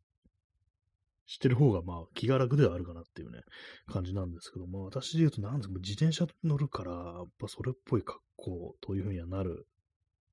[1.26, 3.40] してる方がまあ気が楽ではあるかなっていうね、
[3.86, 9.66] 感じなんですけども、私で言うとなんですか、自転車乗るから、やっぱそれっぽい格好というふうにはなる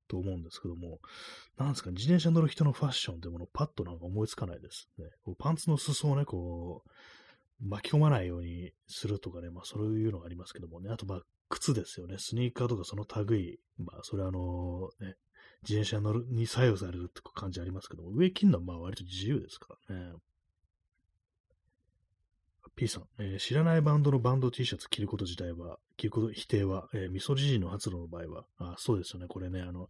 [0.08, 0.98] と思うんですけども、
[1.56, 5.06] なんですか、自転車乗る人のファッションってものパッとなんか思いつかないですね。
[5.24, 6.90] こうパンツの裾をね、こう、
[7.60, 15.16] 巻き込まないようにするとかね、まあそういうのがありますけどもね、あとまあ靴ですよね、スニーカーとかその類、まあそれはあのね、
[15.62, 20.12] 自転車乗るに作用されるって感じありますけども、上着るのはまあ割と自由ですからね。
[22.78, 29.88] P さん、えー、知らないバンドのバンド T シャツ着ること自体は、着ること否定は、えー、ミソジジの発露の場合は、あそうですよね、これね、あの、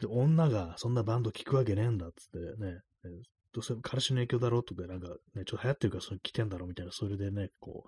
[0.00, 3.22] で女がそんなバンド聞くわけねえんだっつってね、えー、
[3.52, 7.84] どうせ彼氏の影響だろうとか、なんかね、ちょっと流行ってるからそれ着てんだろうみたいな、それでね、こ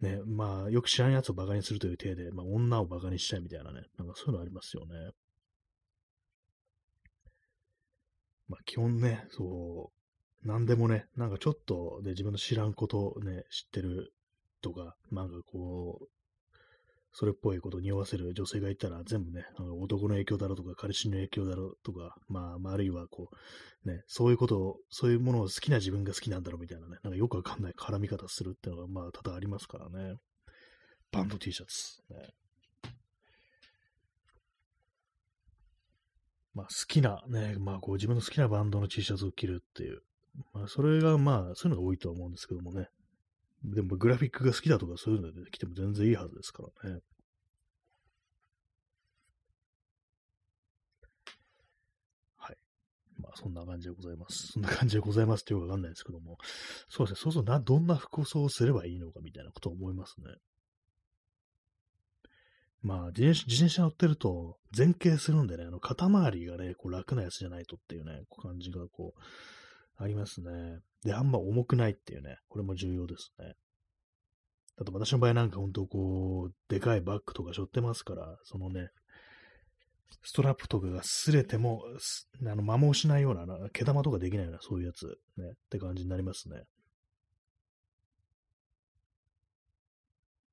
[0.00, 5.10] う、ね、まあ、よく知らんやつをバカにするという体で、まあ、女をバカにしたいみたいなね、なんかそういうのありますよね。
[8.48, 9.97] まあ、基本ね、そう、
[10.44, 14.12] なんでもね、なんかちょっとで自分の知らんことをね、知ってる
[14.62, 16.08] とか、なんかこう、
[17.12, 19.44] それっぽいことを匂わせる女性がいたら全部ね、
[19.80, 23.30] 男の影響だろうとか、彼氏の影響だろうとか、まあ、まあ、あるいはこ
[23.84, 30.16] う、ね、そういうことを、そういうものを好きな自分が好きなんだろうみたいなね、なんかよくわかんない絡み方するっていうのが、まあ、多々ありますからね。
[31.10, 32.02] バンド T シャツ。
[32.12, 32.28] ね、
[36.54, 40.02] まあ、好きな、ね、まあ、こう自分の好きなバンドの T シャツを着るっていう、
[40.52, 42.88] まあ、それがまあ、そういうのが多いとは思うんですけどもね。
[43.64, 47.00] でも、グラフィックが好きだとかそういうので来ても全然いいはずですからね。
[52.36, 52.56] はい。
[53.20, 54.52] まあ、そんな感じでございます。
[54.52, 56.38] そんな感じでございますってよくわかんないですけども。
[56.88, 57.22] そうですね。
[57.24, 60.26] そうそうな、どんな服装をすればいいのかみたいなことを思いますね。
[62.80, 69.20] まあ自転、車乗ってると前傾するんでね、あの肩周りがね、こう楽なやつじゃないとっていうね、こう感じがこう、
[69.98, 70.78] ありますね。
[71.04, 73.54] で、あんま重くないっていうね、これも重要ですね。
[74.80, 78.90] あと私の場合なんか本当こう、でかいバッグとか背負ってますから、そのね、
[80.22, 81.82] ストラップとかが擦れても、
[82.40, 86.62] あの、摩耗しないような、毛玉とかできないような、そういうやつ、ね、って感じになりますね。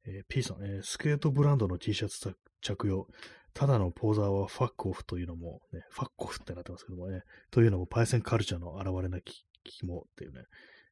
[0.08, 3.08] えー、P さん、えー、スケートブランドの T シャツ着用、
[3.56, 10.42] ただのポーザーはファックオフというのも、ね、ファックオフってなってますけどもね、というのもパイセンカルチャーの現れなき肝っていうね、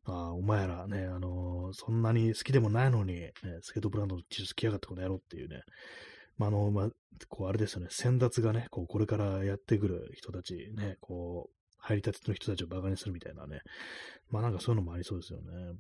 [0.05, 5.61] ああ、お前らね、あのー、そんなに好きでもないのに、ね、スケートブランドの T シャツ着やがってこの野郎っていうね、
[6.38, 6.89] まあ、あの、まあ、
[7.28, 13.59] こう、あれですよね、先達がね、こう、これからやってくる人たち、ね、こう、入りたての人たちをバカにするみたいなね、
[14.30, 15.74] まあなんかそういうのもありそうですよね。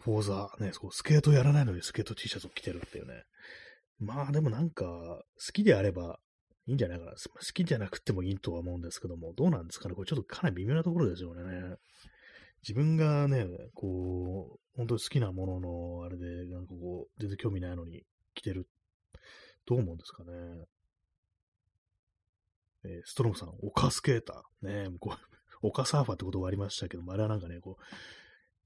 [0.00, 3.24] フォーザー、ね、そう、スケートやらないのにスケート T シャツを着てるっていうね。
[3.98, 6.20] まあでもなんか、好きであれば
[6.66, 7.12] いいんじゃないかな。
[7.12, 7.16] 好
[7.54, 9.94] きじゃなくてもいいとは思うんですけども、どうなんですかね。
[9.94, 11.76] これちょっとかなり微妙なところですよね。
[12.62, 18.68] 自分がね、こう、本当に好きなものの、あれで、なんかこう、全然興味ないのに着てる。
[19.66, 20.32] どう思うんですかね。
[22.84, 24.66] えー、ストロムさん、オカスケーター。
[24.66, 25.18] ね、こう、
[25.62, 27.82] オカサーファーってことがありましたけども、あれはなんかね、こう、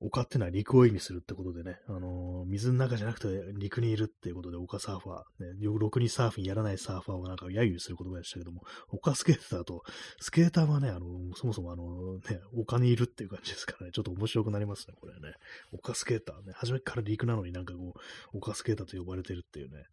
[0.03, 9.83] 丘ってのは陸を意味するってことでね、あのー、水の中じゃなくて陸にいるっていうことで、丘サーファー、ね、ろくにサーフィンやらないサーファーをなんか揶揄する言葉でしたけども、丘スケーターと、
[10.19, 15.35] スケーターはね、あのー、そもそもあのね、丘にいるっていう感じですからね、ちょっと面白くなりますね、これね。
[15.73, 17.95] 丘スケーターね、初めから陸なのになんかこ
[18.33, 19.85] う、丘スケーターと呼ばれてるっていうね。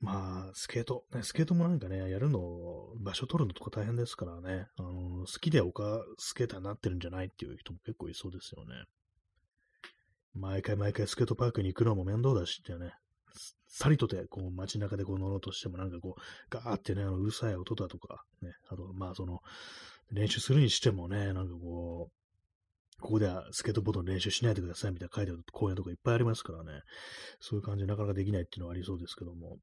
[0.00, 2.40] まあ、スケート、ね、スケートもなんかね、やるの、
[2.96, 8.74] 場所取るのとか大変ですからね、あのー、好きで丘スケーターになってるんじゃないっていう人も結構いそうですよね。
[10.34, 12.92] 毎回毎回スケートパークに行くのも面倒だしってね、
[13.66, 16.20] さりとて、こう、街中でこう乗ろうとしても、なんかこう、
[16.50, 19.40] ガーってね、あのうるさい音だとか、ね、あと、まあ、その、
[20.10, 26.82] 練習するにしてもね、なんかこう、ここではスケートボードの練習しないでくださいみたいな書いてある公園とかいっぱいありますからね。
[27.40, 29.56] そういう感じでなかなかできないっていうのはありそうですけども。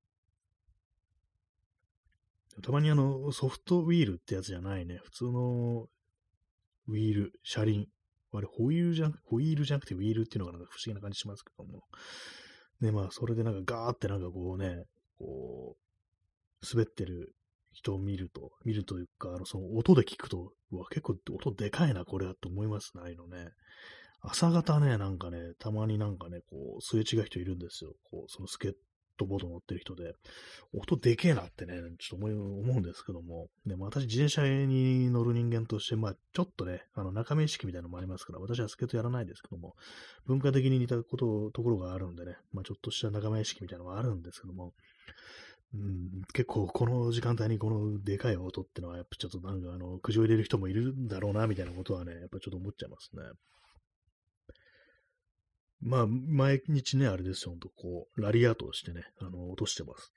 [2.63, 4.99] たまにあの、ソフトウィールってやつじゃないね。
[5.03, 5.87] 普通の
[6.87, 7.87] ウィール、車輪。
[8.33, 11.83] あれ、ホイールじゃん、ホイールじゃなくてウィールっていうのがなんか不思議な感じしますけども。
[12.81, 14.83] で、まあ、それでなんかガーってなんかこうね、
[15.17, 17.33] こう、滑ってる
[17.71, 23.49] 人を見ると、見るというか、あの、その音で聞くと、うわ、結構音でかいな、これはと思いますね、ああいのね。
[24.21, 27.93] 朝方ね、なんかね、たまになんかね、こう、すれ違う人いるんですよ。
[28.09, 28.73] こう、そのスケ
[29.17, 30.13] トボード乗ってる人で、
[30.73, 39.75] 音でけえなってね、ちょっと思うんですけども、でも私自転車に乗る人間として、まあちょっとね、あの中身意識みたいなのもありますから、私はスケートやらないですけども、
[40.25, 44.73] 文化的に似たこと、ところがあるんでね、まあちょっとした仲間意識みたいなのはあるんですけども、
[45.73, 53.23] うん、結構この時間帯にこのでかい音ってのは、やっぱちょっとなんかあの、苦情入れる人もいるんだろうな、みたいなことはね、やっぱちょっと思っちゃいますね。
[55.81, 60.11] まあ、毎日ね、あれですよ、ほんとこう、ラリアートをしてね、あの、落としてます。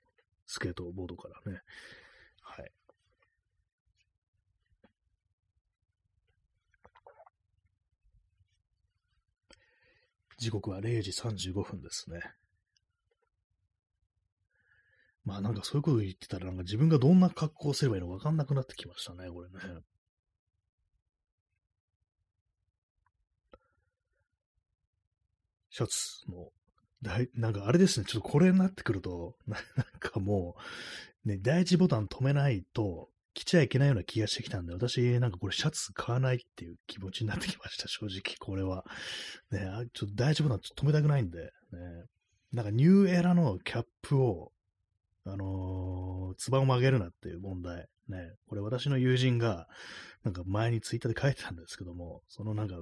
[0.47, 1.61] スケートボードからね。
[2.41, 2.71] はい。
[10.37, 12.19] 時刻は0時35分ですね。
[15.23, 19.81] まあなんかそういうこと言ってたら、なんか自分がどんな格好をすればいいのかわかんなくなってきましたね、これね。
[25.71, 26.49] シャツの、
[27.01, 29.63] だいなんかあれですね、ちょっとこれになってくると、 なん
[29.99, 30.55] かも
[31.25, 38.85] う、ね、第一ボタン止めないと、着ちゃいけないような気がしてきたんで、私、なんかこれシャツ買わないっていう気持ちになってきました、正直、これは。
[39.51, 39.61] ね、
[39.93, 41.49] ちょっと第一ボタン止めたくないんで、ね、
[42.51, 44.51] なんかニューエラのキャップを、
[45.25, 47.87] あのー、つばを曲げるなっていう問題。
[48.09, 49.67] ね、これ私の友人が、
[50.23, 52.75] なんか前にツイッターで書いてたんですけども、そのなんか、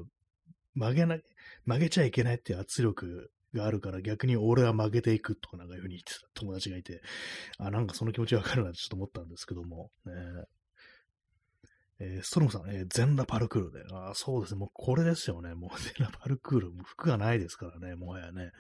[0.79, 1.17] 曲げな、
[1.65, 7.01] 曲げちゃいけないっていう圧力があるから逆に俺は曲げていくとかなんかいうふうに言ってた友達がいて、
[7.57, 10.13] あ、なんかその気持ちわかるなってちょっと思ったんですけども、ね、
[12.01, 13.83] えー、ストロムさん、えー、全裸パルクールで。
[13.91, 14.59] あそうですね。
[14.59, 15.53] もうこれですよね。
[15.53, 16.71] もう全裸パルクール。
[16.85, 17.95] 服がないですからね。
[17.95, 18.51] もはやね。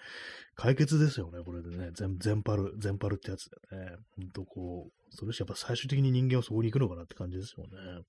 [0.55, 1.41] 解決ですよね。
[1.43, 1.91] これでね。
[1.93, 3.95] 全、全パル、全パルってやつでね。
[4.17, 8.03] ほんとこう、それしやっぱ最終的に人間はそこに行くのかなって感じですよね。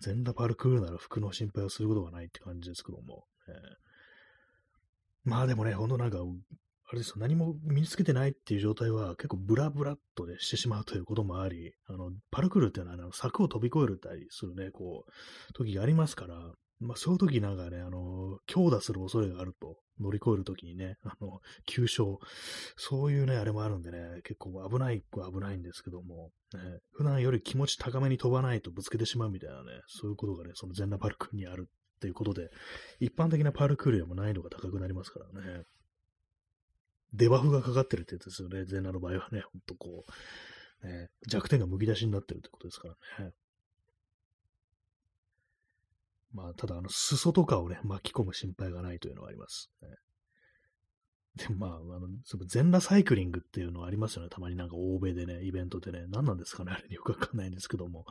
[0.00, 3.24] 全裸パルクールなら服の心配をすることがないって感じですけども。
[3.48, 6.18] えー、まあでもね、ほんとなんか、
[6.88, 22.20] あれですよ、何も身につけてないっていう状態は結構ブラブラっとでしてしまうということもあり、あの、パルクールっていうのは、あの、柵を飛び越えるたりするね、こう、時がありますから、まあそういう時なんかね、あの、強打する恐れがあると、乗り越える時にね、あの、急所、
[22.76, 26.60] そういうね、あれもあるんでね、結構危ないは危ないんですけども、ね、
[26.92, 32.50] 普段より気持ち高めに飛ばないとぶつけてしまうみたいなね、そういうことがね、その全裸パルクールにあるっていうことで、
[33.00, 35.62] 一般的なパルクールよりも難易度が高くなりますからね。
[37.14, 38.64] デバフがかかってるってやつですよね。
[38.66, 40.04] 全裸の場合はね、ほんとこ
[40.82, 43.32] う、ね、弱点がむき出しになってるってことですからね。
[46.32, 49.70] まあ、ただ、あの、裾とかをね、巻き込む心配がないというのはあります。
[49.82, 49.88] ね、
[51.36, 54.28] でまあ、あの、その全裸サイクリングっていうのはありますよね。
[54.28, 58.04] たまになんか欧米でね、イベントでね、何なんですかね、あれよくわかんないんですけども、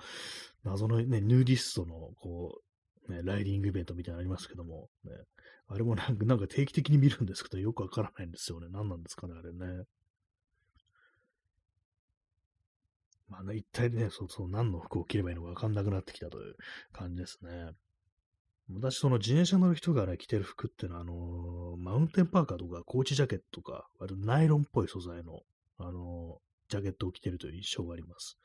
[0.64, 2.62] 謎のね、ヌーディストの、こ
[3.08, 5.12] う、ね、ライディングイベントみたいなのありますけども、ね、
[5.68, 8.68] あれもなんかなんか定期的に見るんですけど、よくわからないんですよね。
[8.72, 9.86] 何なんですかね、あれね。
[13.28, 16.56] まあね、一体ね、そうそう、何の服を着ればいいのかわかんなくなってきたという
[16.94, 17.72] 感じですね。
[18.72, 25.42] 私、その自転車乗る人がね、着てる服ってのは、あのー、マウンテンパーカーとか、コーチジャケットとか、割とナイロンっぽい素材の、
[25.78, 28.40] あのー、ジャケットを着てるという印象があります。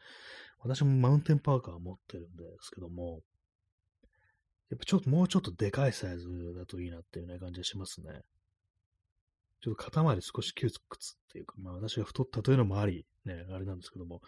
[0.63, 3.21] 私もマウンテンパーカーを持ってるんですけども、
[4.71, 8.21] やっぱちょっと、もうちょっとでかいサイズだといいなっていうね、感じがしますね。
[9.63, 14.21] ちょっと肩周り少し窮屈っていうか、まあ私が太ったというのもあり、ね、あれなんですけども、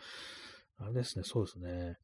[0.78, 1.96] あれですね、そうですね。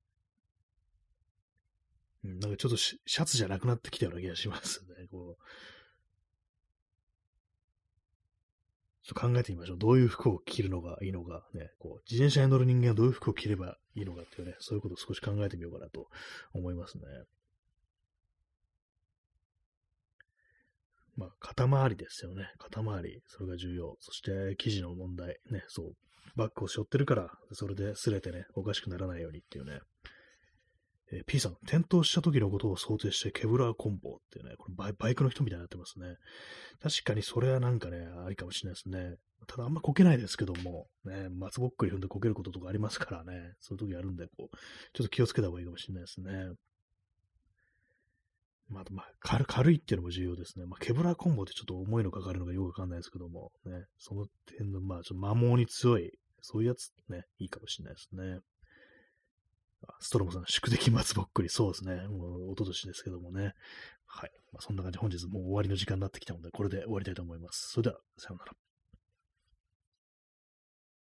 [2.28, 5.06] うん、なんかちょっとシャツじゃなくなってきたような気がしますね。
[5.10, 5.42] こう
[9.02, 9.78] ちょっと考えてみましょう。
[9.78, 16.08] どういう服を着るのがいいのか、ね、こう自転車に乗る人間はどういう服を着ればいいのかっていうね、そういうことを少し考えてみようかなと
[16.52, 17.04] 思いますね。
[21.16, 22.52] まあ、肩周りですよね。
[22.58, 23.22] 肩周り。
[23.26, 23.96] それが重要。
[23.98, 25.40] そして、生地の問題。
[25.50, 25.94] ね、そう。
[26.36, 29.80] バッグを背負ってるから、それで擦れてね、おかしくならないようにっていうね。
[31.12, 36.16] えー、P さん、転倒した時のことを想定してケブラーコンボっていうね、これバイバイクの人みたいになってますね。
[36.82, 39.16] 確かにそれはなんかね、ありかもしれないですね。
[39.46, 44.56] ただあんまこけないですけども、ね、松ぼっくり踏んでこけることとかありますからね、そういう時あるんで、こう、
[44.92, 46.50] ちょっと気をつけた方がいいかもしれないですね。
[48.68, 50.66] まあ、まあ、軽軽いっていうのも重要ですね。
[50.66, 54.26] まあ、ケブラーコンボってちょっと重いのかかるのかよくわかんないですけども、ね、その
[54.58, 58.40] 点の、まあ、ちょっと摩耗に強い、そういうやつね、いいかもしれないですね。
[60.00, 62.06] ストロムさん、宿敵松ぼっくり、そうですね。
[62.08, 63.54] もう、おととしですけどもね。
[64.06, 64.30] はい。
[64.52, 67.70] まあ、そんな感じで本日もう終わりの時間になってきたので、これで終わりたいと思います。
[67.70, 68.52] それでは、さようなら。